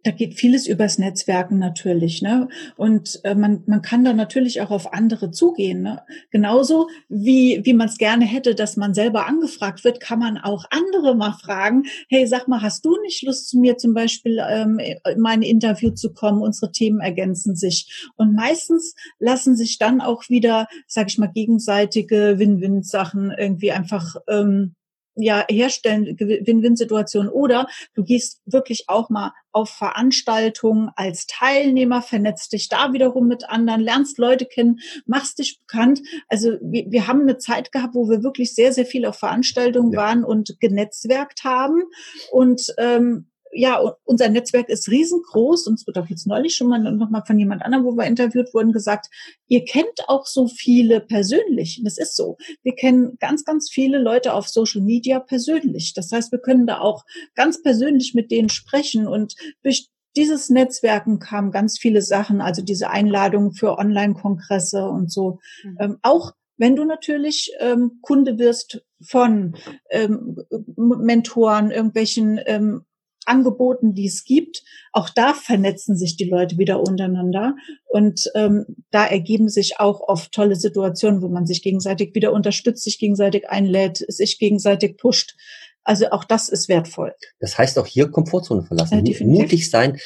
[0.03, 2.47] da geht vieles übers Netzwerken natürlich, ne?
[2.75, 5.81] Und äh, man, man kann da natürlich auch auf andere zugehen.
[5.81, 6.01] Ne?
[6.31, 10.65] Genauso wie, wie man es gerne hätte, dass man selber angefragt wird, kann man auch
[10.69, 14.79] andere mal fragen, hey, sag mal, hast du nicht Lust zu mir zum Beispiel ähm,
[14.79, 16.41] in mein Interview zu kommen?
[16.41, 18.09] Unsere Themen ergänzen sich.
[18.15, 24.75] Und meistens lassen sich dann auch wieder, sag ich mal, gegenseitige Win-Win-Sachen irgendwie einfach ähm,
[25.16, 27.28] ja herstellen, Win-Win-Situation.
[27.28, 33.49] Oder du gehst wirklich auch mal auf Veranstaltungen als Teilnehmer, vernetzt dich da wiederum mit
[33.49, 36.01] anderen, lernst Leute kennen, machst dich bekannt.
[36.28, 39.91] Also wir, wir haben eine Zeit gehabt, wo wir wirklich sehr, sehr viel auf Veranstaltungen
[39.91, 39.99] ja.
[39.99, 41.84] waren und genetzwerkt haben.
[42.32, 46.79] Und ähm, ja, unser Netzwerk ist riesengroß und es wird auch jetzt neulich schon mal
[46.79, 49.07] noch mal von jemand anderem, wo wir interviewt wurden, gesagt,
[49.47, 51.81] ihr kennt auch so viele persönlich.
[51.83, 52.37] Das ist so.
[52.63, 55.93] Wir kennen ganz, ganz viele Leute auf Social Media persönlich.
[55.93, 57.03] Das heißt, wir können da auch
[57.35, 62.89] ganz persönlich mit denen sprechen und durch dieses Netzwerken kamen ganz viele Sachen, also diese
[62.89, 65.39] Einladungen für Online-Kongresse und so.
[65.63, 65.77] Mhm.
[65.79, 69.55] Ähm, auch wenn du natürlich ähm, Kunde wirst von
[69.89, 70.37] ähm,
[70.75, 72.85] Mentoren, irgendwelchen ähm,
[73.26, 74.63] Angeboten, die es gibt.
[74.91, 77.55] Auch da vernetzen sich die Leute wieder untereinander
[77.88, 82.84] und ähm, da ergeben sich auch oft tolle Situationen, wo man sich gegenseitig wieder unterstützt,
[82.84, 85.36] sich gegenseitig einlädt, sich gegenseitig pusht.
[85.84, 87.13] Also auch das ist wertvoll.
[87.39, 89.97] Das heißt auch hier Komfortzone verlassen, ja, mutig sein,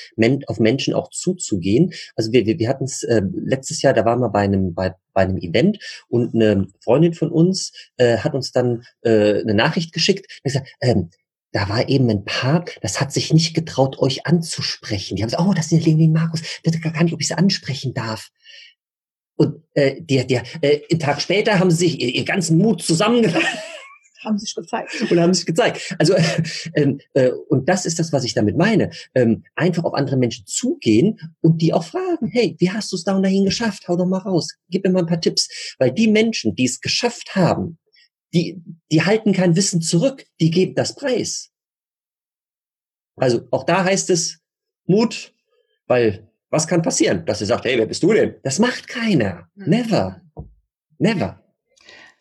[0.48, 1.94] auf Menschen auch zuzugehen.
[2.16, 4.94] Also wir, wir, wir hatten es äh, letztes Jahr, da waren wir bei einem bei,
[5.14, 9.94] bei einem Event und eine Freundin von uns äh, hat uns dann äh, eine Nachricht
[9.94, 10.26] geschickt.
[10.44, 11.10] Und gesagt, ähm,
[11.56, 15.16] da war eben ein Paar, das hat sich nicht getraut, euch anzusprechen.
[15.16, 17.28] Die haben gesagt, oh, das ist der Leonie Markus, ich weiß gar nicht, ob ich
[17.28, 18.30] sie ansprechen darf.
[19.38, 22.82] Und äh, der, der, äh, einen Tag später haben sie sich ihr, ihr ganzen Mut
[22.82, 23.48] zusammengenommen.
[24.26, 25.02] haben sich gezeigt.
[25.10, 25.96] Und haben sich gezeigt.
[25.98, 26.16] Also,
[26.74, 28.90] ähm, äh, und das ist das, was ich damit meine.
[29.14, 33.06] Ähm, einfach auf andere Menschen zugehen und die auch fragen, hey, wie hast du es
[33.06, 33.88] da und dahin geschafft?
[33.88, 34.56] Hau doch mal raus.
[34.70, 35.76] Gib mir mal ein paar Tipps.
[35.80, 37.78] Weil die Menschen, die es geschafft haben,
[38.36, 38.62] die,
[38.92, 41.52] die halten kein Wissen zurück, die geben das Preis.
[43.16, 44.42] Also auch da heißt es
[44.86, 45.34] Mut,
[45.88, 47.26] weil was kann passieren?
[47.26, 48.36] Dass sie sagt, hey, wer bist du denn?
[48.44, 49.50] Das macht keiner.
[49.56, 49.70] Hm.
[49.70, 50.22] Never.
[50.98, 51.42] Never.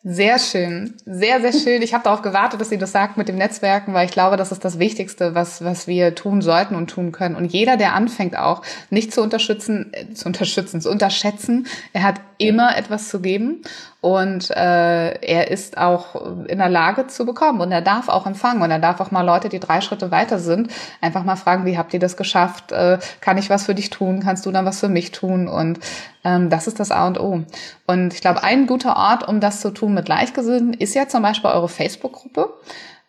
[0.07, 1.81] Sehr schön, sehr, sehr schön.
[1.81, 4.51] Ich habe darauf gewartet, dass sie das sagt mit dem Netzwerken, weil ich glaube, das
[4.51, 7.35] ist das Wichtigste, was, was wir tun sollten und tun können.
[7.35, 8.61] Und jeder, der anfängt auch,
[8.91, 13.63] nicht zu unterstützen, äh, zu unterstützen, zu unterschätzen, er hat immer etwas zu geben
[14.05, 18.61] und äh, er ist auch in der Lage zu bekommen und er darf auch empfangen
[18.61, 21.75] und er darf auch mal Leute, die drei Schritte weiter sind, einfach mal fragen, wie
[21.75, 22.71] habt ihr das geschafft?
[22.71, 24.19] Äh, kann ich was für dich tun?
[24.19, 25.47] Kannst du dann was für mich tun?
[25.47, 25.79] Und
[26.23, 27.45] ähm, das ist das A und O.
[27.87, 31.23] Und ich glaube, ein guter Ort, um das zu tun mit Gleichgesinnten, ist ja zum
[31.23, 32.53] Beispiel eure Facebook-Gruppe,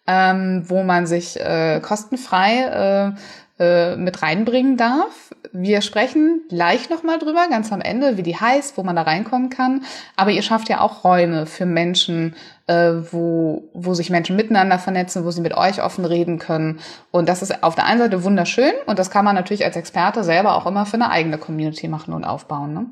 [0.07, 3.20] ähm, wo man sich äh, kostenfrei äh,
[3.59, 5.34] äh, mit reinbringen darf.
[5.50, 9.48] Wir sprechen gleich nochmal drüber, ganz am Ende, wie die heißt, wo man da reinkommen
[9.48, 9.84] kann.
[10.14, 12.34] Aber ihr schafft ja auch Räume für Menschen,
[12.66, 16.80] äh, wo, wo sich Menschen miteinander vernetzen, wo sie mit euch offen reden können.
[17.11, 20.22] Und das ist auf der einen Seite wunderschön und das kann man natürlich als Experte
[20.22, 22.74] selber auch immer für eine eigene Community machen und aufbauen.
[22.74, 22.86] Ne?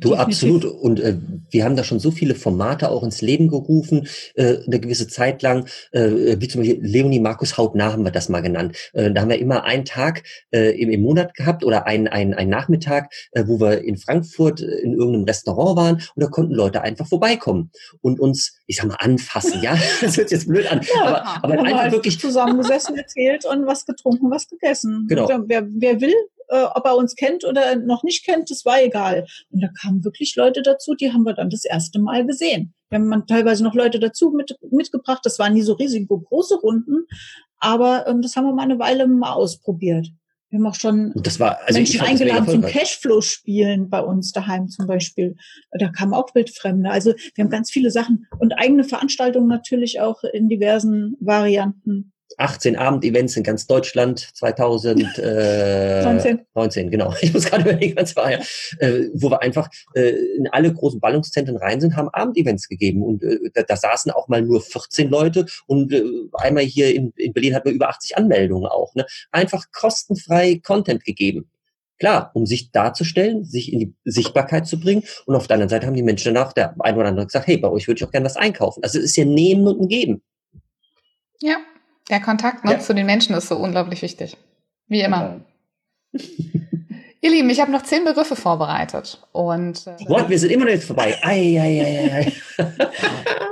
[0.00, 0.64] Du, absolut.
[0.64, 1.16] Und äh,
[1.50, 5.42] wir haben da schon so viele Formate auch ins Leben gerufen, äh, eine gewisse Zeit
[5.42, 8.76] lang, äh, wie zum Beispiel Leonie Markus Hautnah haben wir das mal genannt.
[8.94, 12.34] Äh, da haben wir immer einen Tag äh, im, im Monat gehabt oder einen, einen,
[12.34, 16.54] einen Nachmittag, äh, wo wir in Frankfurt äh, in irgendeinem Restaurant waren und da konnten
[16.54, 19.76] Leute einfach vorbeikommen und uns, ich sag mal, anfassen, ja?
[20.00, 20.80] Das hört sich jetzt blöd an.
[20.94, 25.06] Ja, aber, aber einfach halt wirklich zusammengesessen, erzählt und was getrunken, was gegessen.
[25.08, 25.28] Genau.
[25.46, 26.14] Wer, wer will,
[26.50, 29.26] äh, ob er uns kennt oder noch nicht kennt, das war egal.
[29.50, 32.74] Und da kamen wirklich Leute dazu, die haben wir dann das erste Mal gesehen.
[32.90, 35.20] Wir haben teilweise noch Leute dazu mit, mitgebracht.
[35.22, 37.06] Das waren nie so riesig große Runden,
[37.58, 40.08] aber ähm, das haben wir mal eine Weile mal ausprobiert.
[40.48, 44.88] Wir haben auch schon das war, also Menschen eingeladen zum Cashflow-Spielen bei uns daheim zum
[44.88, 45.36] Beispiel.
[45.70, 46.90] Da kamen auch Wildfremde.
[46.90, 52.12] Also wir haben ganz viele Sachen und eigene Veranstaltungen natürlich auch in diversen Varianten.
[52.38, 57.14] 18 Abendevents in ganz Deutschland 2019, äh, genau.
[57.22, 58.38] Ich muss gerade überlegen, was war ja,
[58.78, 63.24] äh, wo wir einfach äh, in alle großen Ballungszentren rein sind, haben Abendevents gegeben und
[63.54, 65.92] da, da saßen auch mal nur 14 Leute und
[66.34, 68.94] einmal hier in, in Berlin hatten wir über 80 Anmeldungen auch.
[68.94, 69.06] Ne?
[69.30, 71.50] Einfach kostenfrei Content gegeben.
[71.98, 75.04] Klar, um sich darzustellen, sich in die Sichtbarkeit zu bringen.
[75.26, 77.58] Und auf der anderen Seite haben die Menschen danach, der ein oder andere gesagt, hey,
[77.58, 78.82] bei euch würde ich auch gerne was einkaufen.
[78.82, 80.22] Also es ist ja Nehmen und Geben.
[81.42, 81.56] Ja,
[82.10, 82.78] der Kontakt ne, ja.
[82.80, 84.36] zu den Menschen ist so unglaublich wichtig.
[84.88, 85.40] Wie immer.
[86.12, 86.20] Ja.
[87.22, 89.20] Ihr Lieben, ich habe noch zehn Begriffe vorbereitet.
[89.32, 90.30] Und, äh, What?
[90.30, 91.18] Wir sind immer noch nicht vorbei.
[91.22, 92.64] Ei, ei, ei, ei.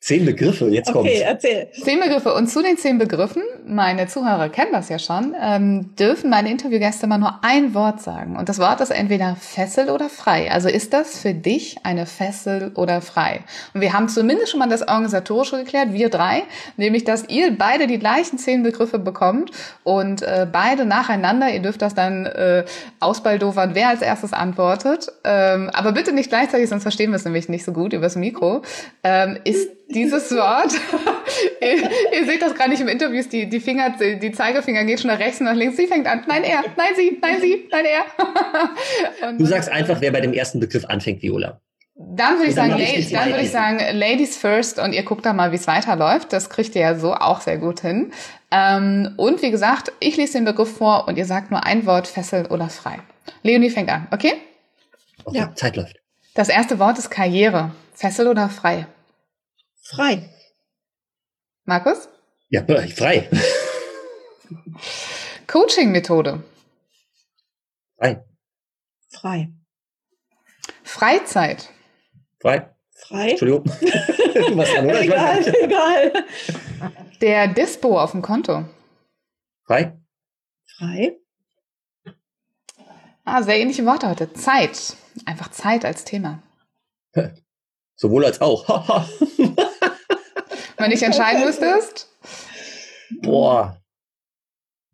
[0.00, 1.08] Zehn Begriffe, jetzt kommt.
[1.08, 1.68] Okay, erzähl.
[1.72, 2.34] Zehn Begriffe.
[2.34, 7.06] Und zu den zehn Begriffen, meine Zuhörer kennen das ja schon, ähm, dürfen meine Interviewgäste
[7.06, 8.36] mal nur ein Wort sagen.
[8.36, 10.50] Und das Wort ist entweder Fessel oder frei.
[10.50, 13.40] Also ist das für dich eine Fessel oder frei?
[13.74, 16.44] Und wir haben zumindest schon mal das Organisatorische geklärt, wir drei,
[16.76, 19.50] nämlich, dass ihr beide die gleichen zehn Begriffe bekommt
[19.84, 22.64] und äh, beide nacheinander, ihr dürft das dann äh,
[23.00, 25.08] ausbaldofern, wer als erstes antwortet.
[25.24, 28.62] Ähm, aber bitte nicht gleichzeitig, sonst verstehen wir es nämlich nicht so gut übers Mikro.
[29.02, 30.72] Ähm, ist ist dieses Wort.
[31.60, 35.10] ihr, ihr, seht das gar nicht im Interview, die, die Finger, die Zeigefinger geht schon
[35.10, 35.76] nach rechts und nach links.
[35.76, 36.24] Sie fängt an.
[36.26, 36.64] Nein, er.
[36.76, 37.18] Nein, sie.
[37.20, 37.68] Nein, sie.
[37.70, 39.32] Nein, er.
[39.38, 41.60] du sagst einfach, wer bei dem ersten Begriff anfängt, Viola.
[42.00, 45.32] Dann würde ich, sagen, ich dann würde ich sagen, Ladies first und ihr guckt da
[45.32, 46.32] mal, wie es weiterläuft.
[46.32, 48.12] Das kriegt ihr ja so auch sehr gut hin.
[48.52, 52.06] Ähm, und wie gesagt, ich lese den Begriff vor und ihr sagt nur ein Wort,
[52.06, 53.00] Fessel oder frei.
[53.42, 54.34] Leonie fängt an, okay?
[55.24, 55.54] Okay, ja.
[55.56, 55.96] Zeit läuft.
[56.34, 57.72] Das erste Wort ist Karriere.
[57.94, 58.86] Fessel oder frei?
[59.88, 60.28] Frei.
[61.64, 62.08] Markus?
[62.50, 63.28] Ja, frei.
[65.46, 66.44] Coaching-Methode.
[67.96, 68.22] Frei.
[69.08, 69.52] Frei.
[70.84, 71.70] Freizeit.
[72.38, 72.74] Frei.
[72.94, 73.30] Frei.
[73.30, 73.64] Entschuldigung.
[73.64, 75.00] du warst dran, oder?
[75.00, 76.24] egal, egal.
[77.22, 78.68] Der Dispo auf dem Konto.
[79.64, 79.98] Frei.
[80.76, 81.16] Frei.
[83.24, 84.34] Ah, sehr ähnliche Worte heute.
[84.34, 84.96] Zeit.
[85.24, 86.42] Einfach Zeit als Thema.
[87.96, 89.06] Sowohl als auch.
[90.78, 92.08] Wenn ich entscheiden müsstest?
[93.22, 93.80] Boah.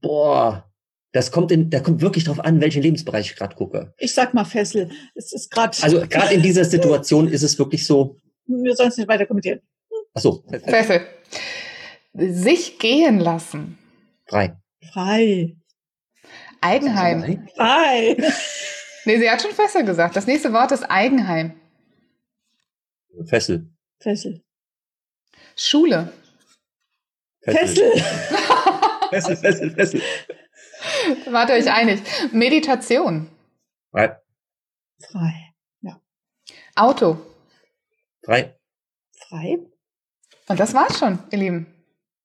[0.01, 0.71] Boah.
[1.13, 3.95] Das kommt in, da kommt wirklich drauf an, welchen Lebensbereich ich gerade gucke.
[3.99, 4.91] Ich sag mal Fessel.
[5.15, 5.77] Es ist gerade.
[5.83, 8.17] Also gerade in dieser Situation ist es wirklich so.
[8.47, 9.61] Wir sollen es nicht weiter kommentieren.
[10.15, 10.45] Ach so.
[10.67, 11.07] Fessel.
[12.15, 13.79] Sich gehen lassen.
[14.27, 14.57] Frei.
[14.93, 15.57] Frei.
[16.61, 17.49] Eigenheim.
[17.55, 18.17] Frei.
[19.05, 20.17] Nee, sie hat schon Fessel gesagt.
[20.17, 21.61] Das nächste Wort ist Eigenheim.
[23.27, 23.69] Fessel.
[24.01, 24.44] Fessel.
[25.57, 26.13] Schule.
[27.43, 27.93] Fessel.
[29.11, 30.03] Fessel, Fessel, Fessel.
[31.31, 32.01] Wart ihr euch einig?
[32.33, 33.29] Meditation.
[33.91, 34.17] Frei.
[35.11, 35.55] Frei.
[36.77, 37.19] Auto.
[38.25, 38.55] Frei.
[39.29, 39.59] Frei.
[40.49, 41.67] Und das war's schon, ihr Lieben.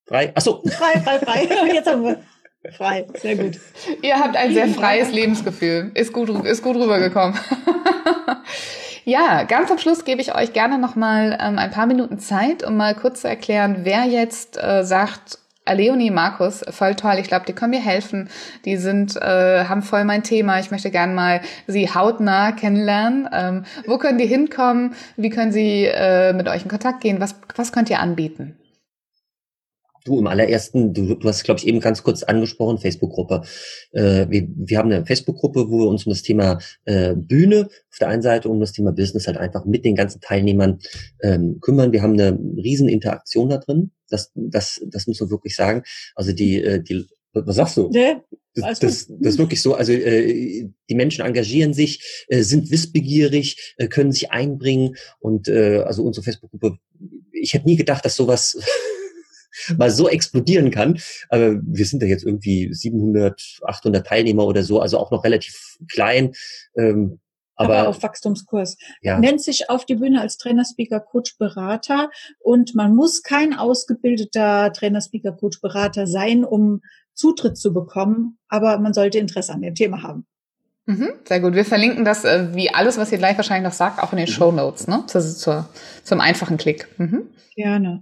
[0.08, 0.32] Frei.
[0.34, 0.62] Ach so.
[0.64, 1.44] Frei, frei, frei.
[1.74, 2.24] Jetzt haben wir.
[2.72, 3.08] Frei.
[3.14, 3.60] Sehr gut.
[4.02, 5.92] Ihr habt ein sehr freies Lebensgefühl.
[5.94, 7.40] Ist gut, ist gut rübergekommen.
[9.10, 12.64] ja, ganz am Schluss gebe ich euch gerne noch mal ähm, ein paar Minuten Zeit,
[12.64, 17.16] um mal kurz zu erklären, wer jetzt äh, sagt, äh, Leonie, Markus, voll toll.
[17.20, 18.30] Ich glaube, die können mir helfen.
[18.66, 20.60] Die sind, äh, haben voll mein Thema.
[20.60, 23.28] Ich möchte gerne mal sie hautnah kennenlernen.
[23.32, 24.94] Ähm, wo können die hinkommen?
[25.18, 27.20] Wie können sie äh, mit euch in Kontakt gehen?
[27.20, 28.59] Was, was könnt ihr anbieten?
[30.10, 33.44] Du im allerersten, du, du hast, glaube ich, eben ganz kurz angesprochen, Facebook-Gruppe.
[33.92, 37.98] Äh, wir, wir haben eine Facebook-Gruppe, wo wir uns um das Thema äh, Bühne auf
[38.00, 40.80] der einen Seite um das Thema Business halt einfach mit den ganzen Teilnehmern
[41.22, 41.92] ähm, kümmern.
[41.92, 43.92] Wir haben eine riesen Interaktion da drin.
[44.10, 45.84] Das, das, das muss man wirklich sagen.
[46.16, 47.90] Also die, äh, die, was sagst du?
[47.90, 48.24] Ne?
[48.56, 49.76] Das, das, das ist wirklich so.
[49.76, 55.84] Also äh, die Menschen engagieren sich, äh, sind wissbegierig, äh, können sich einbringen und äh,
[55.86, 56.80] also unsere Facebook-Gruppe.
[57.32, 58.58] Ich hätte nie gedacht, dass sowas
[59.78, 61.00] mal so explodieren kann.
[61.30, 65.78] Aber wir sind da jetzt irgendwie 700, 800 Teilnehmer oder so, also auch noch relativ
[65.92, 66.34] klein.
[66.78, 67.20] Ähm,
[67.56, 68.78] aber, aber auf Wachstumskurs.
[69.02, 72.10] ja, Nennt sich auf die Bühne als Trainer, Speaker, Coach, Berater.
[72.40, 76.82] Und man muss kein ausgebildeter Trainer, Speaker, Coach, Berater sein, um
[77.14, 78.38] Zutritt zu bekommen.
[78.48, 80.26] Aber man sollte Interesse an dem Thema haben.
[80.86, 81.54] Mhm, sehr gut.
[81.54, 84.28] Wir verlinken das, äh, wie alles, was ihr gleich wahrscheinlich noch sagt, auch in den
[84.30, 84.34] Mhm.
[84.34, 85.04] Show Notes, ne?
[85.08, 85.70] Zur, zur,
[86.04, 86.88] zum einfachen Klick.
[86.98, 87.28] Mhm.
[87.56, 88.02] Gerne.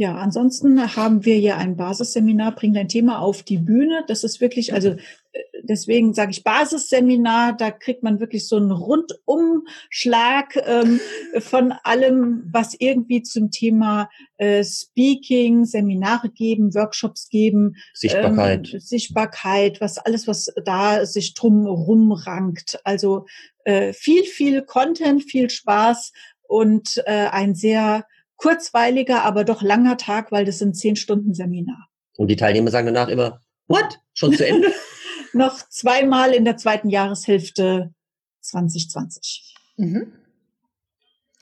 [0.00, 4.02] Ja, ansonsten haben wir ja ein Basisseminar, bring dein Thema auf die Bühne.
[4.08, 8.70] Das ist wirklich, also äh, deswegen sage ich Basisseminar, da kriegt man wirklich so einen
[8.70, 11.00] Rundumschlag ähm,
[11.40, 18.72] von allem, was irgendwie zum Thema äh, Speaking, Seminare geben, Workshops geben, Sichtbarkeit.
[18.72, 22.80] ähm, Sichtbarkeit, was alles, was da sich drum rumrankt.
[22.84, 23.26] Also
[23.64, 26.12] äh, viel, viel Content, viel Spaß
[26.48, 28.06] und äh, ein sehr
[28.40, 31.88] kurzweiliger, aber doch langer Tag, weil das sind zehn Stunden Seminar.
[32.16, 34.00] Und die Teilnehmer sagen danach immer, what?
[34.14, 34.72] Schon zu Ende?
[35.32, 37.92] Noch zweimal in der zweiten Jahreshälfte
[38.40, 39.54] 2020.
[39.76, 40.12] Mhm.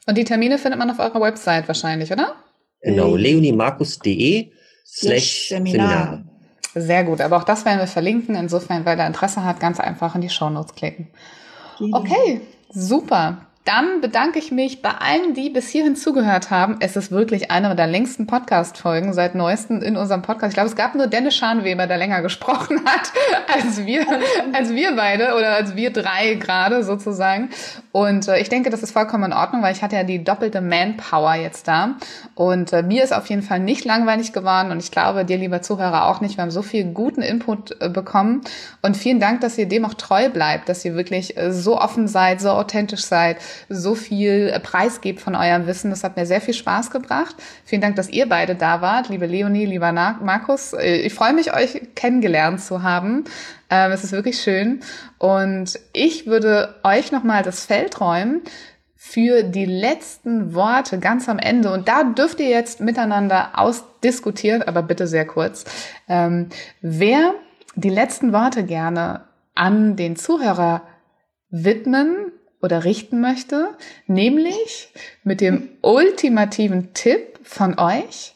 [0.07, 2.35] Und die Termine findet man auf eurer Website wahrscheinlich, oder?
[2.83, 4.51] genau, Äh, leoniemarkus.de
[4.85, 6.25] slash Seminar.
[6.75, 7.21] Sehr gut.
[7.21, 8.35] Aber auch das werden wir verlinken.
[8.35, 11.09] Insofern, wer da Interesse hat, ganz einfach in die Show Notes klicken.
[11.93, 12.41] Okay,
[12.71, 13.48] super.
[13.69, 16.77] Dann bedanke ich mich bei allen, die bis hierhin zugehört haben.
[16.81, 20.53] Es ist wirklich eine der längsten Podcast-Folgen seit neuestem in unserem Podcast.
[20.53, 23.13] Ich glaube, es gab nur Dennis Schanweber, der länger gesprochen hat
[23.47, 24.07] als wir,
[24.55, 27.51] als wir beide oder als wir drei gerade sozusagen.
[27.93, 30.63] Und äh, ich denke, das ist vollkommen in Ordnung, weil ich hatte ja die doppelte
[30.63, 31.97] Manpower jetzt da.
[32.35, 35.61] Und äh, mir ist auf jeden Fall nicht langweilig geworden und ich glaube, dir, lieber
[35.61, 36.39] Zuhörer, auch nicht.
[36.39, 38.41] Wir haben so viel guten Input äh, bekommen
[38.81, 42.09] und vielen Dank, dass ihr dem auch treu bleibt, dass ihr wirklich äh, so offen
[42.09, 43.37] seid, so authentisch seid,
[43.69, 45.91] so viel äh, preisgebt von eurem Wissen.
[45.91, 47.37] Das hat mir sehr viel Spaß gebracht.
[47.65, 50.73] Vielen Dank, dass ihr beide da wart, liebe Leonie, lieber Markus.
[50.73, 53.25] Äh, Ich freue mich, euch kennengelernt zu haben.
[53.71, 54.81] Ähm, Es ist wirklich schön.
[55.19, 58.43] Und ich würde euch nochmal das Feld räumen
[59.01, 61.73] für die letzten Worte ganz am Ende.
[61.73, 65.65] Und da dürft ihr jetzt miteinander ausdiskutieren, aber bitte sehr kurz.
[66.09, 66.49] Ähm,
[66.83, 67.33] wer
[67.75, 69.23] die letzten Worte gerne
[69.55, 70.83] an den Zuhörer
[71.49, 74.89] widmen oder richten möchte, nämlich
[75.25, 78.35] mit dem ultimativen Tipp von euch,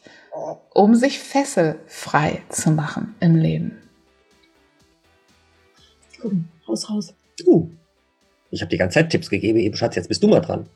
[0.73, 3.79] um sich fesselfrei zu machen im Leben.
[6.21, 7.15] Komm, raus, raus.
[7.45, 7.69] Uh,
[8.51, 10.67] ich habe die ganze Zeit Tipps gegeben, eben Schatz, jetzt bist du mal dran.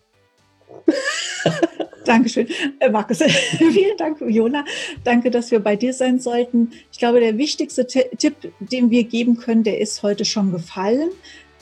[2.05, 2.49] Dankeschön,
[2.81, 3.19] äh, Markus.
[3.59, 4.65] Vielen Dank, Viola.
[5.05, 6.73] Danke, dass wir bei dir sein sollten.
[6.93, 11.11] Ich glaube, der wichtigste Ti- Tipp, den wir geben können, der ist heute schon gefallen.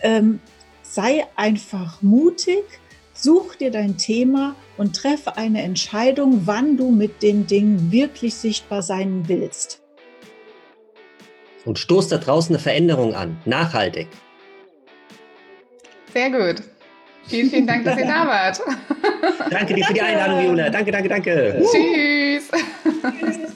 [0.00, 0.40] Ähm,
[0.94, 2.64] sei einfach mutig,
[3.12, 8.82] such dir dein Thema und treffe eine Entscheidung, wann du mit dem Ding wirklich sichtbar
[8.82, 9.82] sein willst.
[11.64, 13.38] Und stoß da draußen eine Veränderung an.
[13.44, 14.08] Nachhaltig.
[16.12, 16.62] Sehr gut.
[17.26, 18.60] Vielen, vielen Dank, dass ihr da wart.
[19.50, 20.68] Danke dir für die Einladung, Viola.
[20.68, 21.62] Danke, danke, danke.
[21.72, 22.50] Tschüss.
[22.50, 23.54] Tschüss.